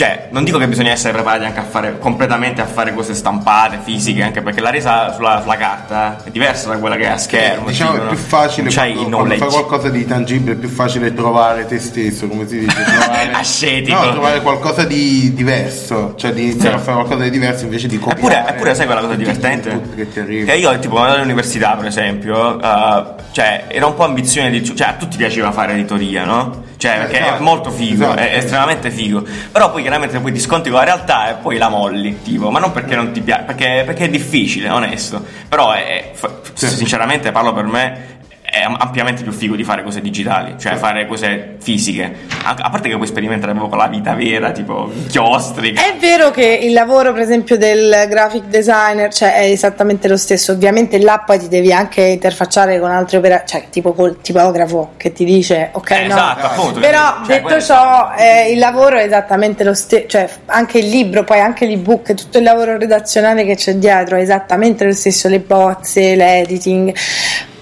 Cioè, 0.01 0.29
non 0.31 0.45
dico 0.45 0.57
che 0.57 0.67
bisogna 0.67 0.93
essere 0.93 1.13
preparati 1.13 1.45
anche 1.45 1.59
a 1.61 1.63
fare 1.63 1.99
completamente 1.99 2.63
a 2.63 2.65
fare 2.65 2.95
cose 2.95 3.13
stampate, 3.13 3.81
fisiche, 3.83 4.23
anche 4.23 4.41
perché 4.41 4.63
la 4.63 4.71
resa 4.71 5.13
sulla, 5.13 5.43
sulla 5.43 5.59
carta 5.59 6.25
è 6.25 6.31
diversa 6.31 6.71
da 6.71 6.79
quella 6.79 6.97
che 6.97 7.03
è 7.03 7.09
a 7.09 7.19
schermo. 7.19 7.67
Diciamo 7.67 8.05
è 8.05 8.09
più 8.09 8.17
facile 8.17 8.71
c'hai 8.71 8.95
quando, 8.95 9.19
quando 9.19 9.37
fai 9.37 9.49
qualcosa 9.49 9.91
di 9.91 10.07
tangibile, 10.07 10.53
è 10.53 10.57
più 10.57 10.71
facile 10.71 11.13
trovare 11.13 11.67
te 11.67 11.79
stesso, 11.79 12.29
come 12.29 12.49
si 12.49 12.61
dice, 12.61 12.73
trovare, 12.83 13.31
Ascetico. 13.33 14.03
no, 14.03 14.13
trovare 14.13 14.41
qualcosa 14.41 14.85
di 14.85 15.35
diverso, 15.35 16.15
cioè 16.17 16.33
di 16.33 16.45
iniziare 16.45 16.77
Sì. 16.77 16.81
a 16.81 16.83
fare 16.83 16.97
qualcosa 16.97 17.23
di 17.25 17.31
diverso 17.31 17.65
invece 17.65 17.87
di 17.87 17.99
copiare. 17.99 18.21
Eppure, 18.39 18.55
eppure 18.55 18.75
sai 18.75 18.87
quella 18.87 19.01
cosa 19.03 19.15
divertente? 19.17 19.83
Che 19.95 20.09
ti 20.09 20.19
arriva. 20.19 20.51
Che 20.51 20.57
io, 20.59 20.79
tipo, 20.79 20.95
quando 20.95 21.17
all'università, 21.17 21.77
per 21.77 21.85
esempio, 21.89 22.59
eh, 22.59 23.05
cioè, 23.33 23.65
era 23.69 23.85
un 23.85 23.93
po' 23.93 24.05
ambizione 24.05 24.49
di. 24.49 24.65
Cioè, 24.65 24.89
a 24.89 24.95
tutti 24.95 25.19
piaceva 25.19 25.53
fare 25.53 25.75
editoria, 25.75 26.25
no? 26.25 26.69
Cioè, 26.81 26.97
perché 26.97 27.19
è 27.19 27.23
esatto, 27.25 27.43
molto 27.43 27.71
figo, 27.71 28.05
esatto. 28.05 28.19
è 28.21 28.37
estremamente 28.37 28.91
figo. 28.91 29.23
Però 29.53 29.71
poi 29.71 29.83
chiaramente 29.83 30.19
poi 30.19 30.33
ti 30.33 30.41
scontri 30.41 30.71
con 30.71 30.79
la 30.79 30.87
realtà 30.87 31.29
e 31.29 31.35
poi 31.35 31.59
la 31.59 31.69
molli, 31.69 32.23
tipo, 32.23 32.51
ma 32.51 32.59
non 32.59 32.73
perché 32.73 32.97
non 32.97 33.13
ti 33.13 33.21
piace, 33.21 33.43
perché, 33.43 33.83
perché 33.85 34.05
è 34.05 34.09
difficile, 34.09 34.71
onesto. 34.71 35.23
Però 35.47 35.73
è, 35.73 36.13
fa- 36.15 36.31
Sì. 36.55 36.69
sinceramente 36.69 37.33
parlo 37.33 37.53
per 37.53 37.65
me. 37.67 38.19
È 38.51 38.63
am- 38.63 38.77
ampiamente 38.81 39.23
più 39.23 39.31
figo 39.31 39.55
di 39.55 39.63
fare 39.63 39.85
cose 39.85 40.01
digitali, 40.01 40.57
cioè 40.59 40.75
fare 40.75 41.07
cose 41.07 41.55
fisiche. 41.61 42.13
A 42.45 42.69
parte 42.69 42.89
che 42.89 42.97
puoi 42.97 43.07
sperimentare 43.07 43.53
proprio 43.53 43.69
con 43.71 43.79
la 43.79 43.87
vita 43.87 44.15
vera, 44.15 44.51
tipo 44.51 44.91
inchiostri. 44.93 45.73
È 45.75 45.97
vero 46.01 46.31
che 46.33 46.59
il 46.63 46.73
lavoro, 46.73 47.13
per 47.13 47.23
esempio, 47.23 47.57
del 47.57 48.07
graphic 48.09 48.45
designer 48.47 49.13
cioè, 49.13 49.35
è 49.35 49.45
esattamente 49.45 50.09
lo 50.09 50.17
stesso. 50.17 50.51
Ovviamente 50.53 50.99
là 50.99 51.23
poi 51.25 51.39
ti 51.39 51.47
devi 51.49 51.73
anche 51.73 52.03
interfacciare 52.03 52.81
con 52.81 52.91
altri 52.91 53.19
operatori, 53.19 53.49
cioè 53.49 53.65
tipo 53.71 53.93
col 53.93 54.21
tipografo 54.21 54.95
che 54.97 55.13
ti 55.13 55.25
dice 55.25 55.69
ok, 55.73 55.91
Eh, 55.93 56.01
no. 56.01 56.15
esatto, 56.15 56.47
appunto. 56.47 56.81
Però 56.81 56.99
Cioè, 57.19 57.27
detto 57.27 57.43
quello- 57.43 57.61
ciò, 57.63 58.11
eh, 58.19 58.51
il 58.51 58.59
lavoro 58.59 58.99
è 58.99 59.05
esattamente 59.05 59.63
lo 59.63 59.75
stesso, 59.75 60.07
cioè 60.09 60.29
anche 60.47 60.79
il 60.79 60.89
libro, 60.89 61.23
poi 61.23 61.39
anche 61.39 61.67
l'ebook, 61.67 62.15
tutto 62.15 62.39
il 62.39 62.45
lavoro 62.45 62.77
redazionale 62.77 63.45
che 63.45 63.55
c'è 63.55 63.75
dietro 63.75 64.17
è 64.17 64.21
esattamente 64.23 64.85
lo 64.85 64.93
stesso, 64.93 65.29
le 65.29 65.39
bozze, 65.39 66.17
l'editing. 66.17 66.93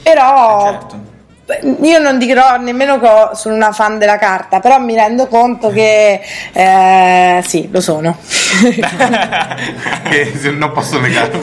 Però 0.03 0.59
Eh, 0.59 0.63
certo. 0.73 0.97
io 1.83 1.99
non 1.99 2.19
dirò 2.19 2.57
nemmeno 2.59 3.01
che 3.01 3.31
sono 3.35 3.55
una 3.55 3.73
fan 3.73 3.99
della 3.99 4.19
carta, 4.19 4.61
però 4.61 4.79
mi 4.79 4.95
rendo 4.95 5.27
conto 5.29 5.71
che 5.71 6.21
eh, 6.53 7.43
sì, 7.47 7.69
lo 7.71 7.81
sono. 7.81 8.17
non 10.57 10.73
posso 10.73 10.99
negarlo. 11.01 11.41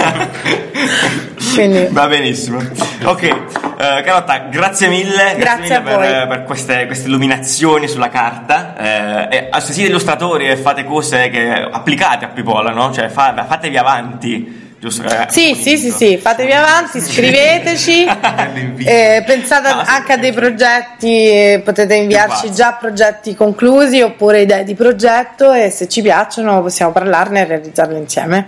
Quindi 1.53 1.87
Va 1.89 2.07
benissimo. 2.07 2.59
Ok, 3.03 3.23
eh, 3.23 3.35
Carotta, 3.77 4.39
grazie 4.49 4.87
mille. 4.89 5.35
Grazie 5.37 5.61
mille 5.61 5.75
a 5.75 5.81
per, 5.81 6.27
per 6.27 6.43
queste, 6.43 6.85
queste 6.85 7.07
illuminazioni 7.07 7.87
sulla 7.87 8.09
carta. 8.09 8.75
Eh, 8.77 9.49
e, 9.53 9.61
se 9.61 9.73
siete 9.73 9.89
illustratori 9.89 10.47
e 10.47 10.55
fate 10.57 10.83
cose 10.83 11.29
che 11.29 11.49
applicate 11.49 12.25
a 12.25 12.27
Pipola, 12.29 12.71
no? 12.71 12.91
Cioè 12.91 13.07
fa- 13.09 13.45
fatevi 13.47 13.77
avanti. 13.77 14.63
Giusto? 14.87 15.03
Eh, 15.03 15.25
Sì, 15.29 15.53
un 15.55 15.55
sì, 15.55 15.77
sì, 15.77 15.89
sì, 15.89 16.17
fatevi 16.17 16.51
avanti, 16.51 16.99
scriveteci, 17.01 18.05
eh, 18.85 19.23
pensate 19.25 19.73
No, 19.73 19.83
sì, 19.83 19.89
anche 19.89 20.13
a 20.13 20.17
dei 20.17 20.31
sì. 20.31 20.37
progetti, 20.37 21.07
eh, 21.27 21.61
potete 21.65 21.95
inviarci 21.95 22.51
già 22.51 22.73
progetti 22.73 23.33
conclusi 23.33 24.01
oppure 24.01 24.41
idee 24.41 24.63
di 24.63 24.75
progetto 24.75 25.51
e 25.53 25.71
se 25.71 25.87
ci 25.87 26.03
piacciono 26.03 26.61
possiamo 26.61 26.91
parlarne 26.91 27.41
e 27.41 27.45
realizzarle 27.45 27.97
insieme. 27.97 28.47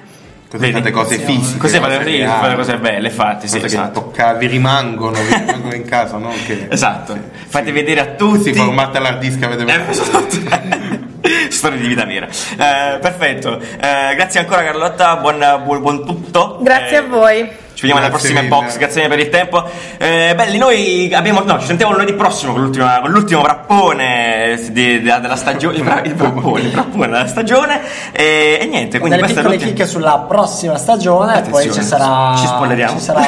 Così 0.49 0.71
fate 0.71 0.91
cose 0.91 1.17
fisiche. 1.17 1.57
Così 1.57 1.77
fate, 1.79 1.97
cose 1.97 2.09
sì, 2.09 2.17
reali, 2.17 2.39
fate 2.39 2.55
cose 2.55 2.77
belle, 2.77 3.09
fatti, 3.09 3.47
sì, 3.47 3.59
esatto. 3.61 3.99
tocca- 4.01 4.33
vi 4.35 4.45
rimangono, 4.47 5.17
vi 5.19 5.33
rimangono 5.35 5.73
in 5.73 5.85
casa, 5.85 6.17
no? 6.17 6.31
Che, 6.45 6.67
Esatto. 6.69 7.17
Fate 7.47 7.71
vedere 7.71 7.99
a 7.99 8.05
tutti. 8.15 8.43
Sì, 8.43 8.53
formate 8.53 8.99
l'hard 8.99 9.19
disk 9.19 9.41
avete 9.41 9.63
Eh, 9.63 9.89
esatto. 9.89 10.96
Storia 11.49 11.79
di 11.79 11.87
vita 11.87 12.05
vera. 12.05 12.27
Eh, 12.27 12.99
perfetto. 12.99 13.59
Eh, 13.59 14.15
grazie 14.15 14.39
ancora 14.39 14.63
Carlotta, 14.63 15.17
buon, 15.17 15.61
buon, 15.63 15.81
buon 15.81 16.05
tutto. 16.05 16.59
Grazie 16.61 16.95
Eh, 16.97 16.99
a 16.99 17.01
voi. 17.03 17.49
Ci 17.77 17.83
vediamo 17.85 18.01
alle 18.01 18.09
prossime 18.09 18.41
mille. 18.41 18.47
box, 18.47 18.77
grazie 18.77 19.03
mille 19.03 19.15
per 19.15 19.23
il 19.23 19.29
tempo. 19.31 19.63
Eh, 19.99 20.33
belli, 20.35 20.57
noi 20.57 21.13
abbiamo. 21.13 21.41
No, 21.45 21.59
ci 21.59 21.67
sentiamo 21.67 21.91
lunedì 21.91 22.13
prossimo 22.13 22.53
con, 22.53 22.71
con 22.71 23.11
l'ultimo 23.11 23.41
brappone 23.41 24.59
di- 24.71 24.99
di- 24.99 25.01
della 25.03 25.35
stagione. 25.35 25.75
Il, 25.77 25.83
bra- 25.83 26.01
il 26.01 26.15
brappone, 26.15 26.61
il 26.61 26.69
brappone 26.69 27.05
della 27.07 27.27
stagione. 27.27 27.79
E, 28.13 28.57
e 28.59 28.65
niente, 28.65 28.97
quindi 28.97 29.17
delle 29.17 29.21
questa 29.31 29.41
è 29.41 29.43
piccole 29.43 29.49
l'ultima. 29.57 29.71
chicche 29.71 29.85
sulla 29.85 30.25
prossima 30.27 30.75
stagione 30.79 31.37
e 31.37 31.41
poi 31.49 31.67
Attenzione, 31.67 31.73
ci 31.73 31.83
sarà 31.83 32.35
ci 32.35 32.47
spoileriamo. 32.47 32.97
ci 32.97 33.03
sarà 33.03 33.21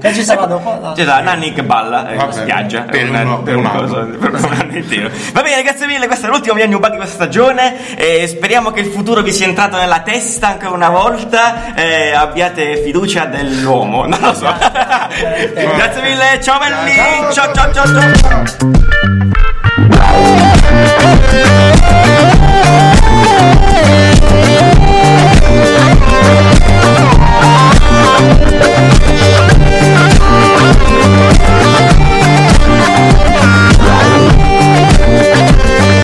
che 0.00 0.10
ci 0.14 0.24
sarà 0.24 0.46
dopo 0.46 0.76
no? 0.82 0.92
C'è 0.94 1.04
da 1.04 1.20
Nanni 1.20 1.52
che 1.52 1.62
balla 1.62 2.08
eh, 2.08 2.12
in 2.14 2.18
Vabbè, 2.18 2.32
spiaggia 2.32 2.80
per 2.82 3.08
un- 3.08 3.14
uno- 3.14 3.42
per 3.42 3.54
un 3.56 3.64
un 3.64 3.70
anno. 3.70 3.80
cosa- 3.80 4.00
per 4.18 4.30
un 4.34 4.52
anno 4.58 4.76
intero. 4.76 5.08
Va 5.32 5.42
bene, 5.42 5.62
grazie 5.62 5.86
mille. 5.86 6.06
Questo 6.08 6.26
è 6.26 6.28
l'ultimo 6.30 6.54
Millennium 6.54 6.80
Bug 6.80 6.90
di 6.90 6.96
questa 6.96 7.14
stagione. 7.14 7.96
E 7.96 8.26
speriamo 8.26 8.72
che 8.72 8.80
il 8.80 8.86
futuro 8.90 9.22
vi 9.22 9.32
sia 9.32 9.46
entrato 9.46 9.76
nella 9.76 10.00
testa 10.00 10.48
ancora 10.48 10.70
una 10.74 10.88
volta. 10.88 11.74
e 11.76 12.10
abbiate 12.12 12.82
fiducia 12.82 13.26
dell'uomo. 13.26 13.82
Non 13.84 14.18
lo 14.20 14.34
so. 14.34 14.46
grazie 15.76 16.02
mille. 16.02 16.40
Ciao 16.42 16.58
belli. 16.58 16.94
ciao 17.32 17.52
ciao 17.52 17.72
ciao. 17.72 17.86
ciao. 21.36 21.72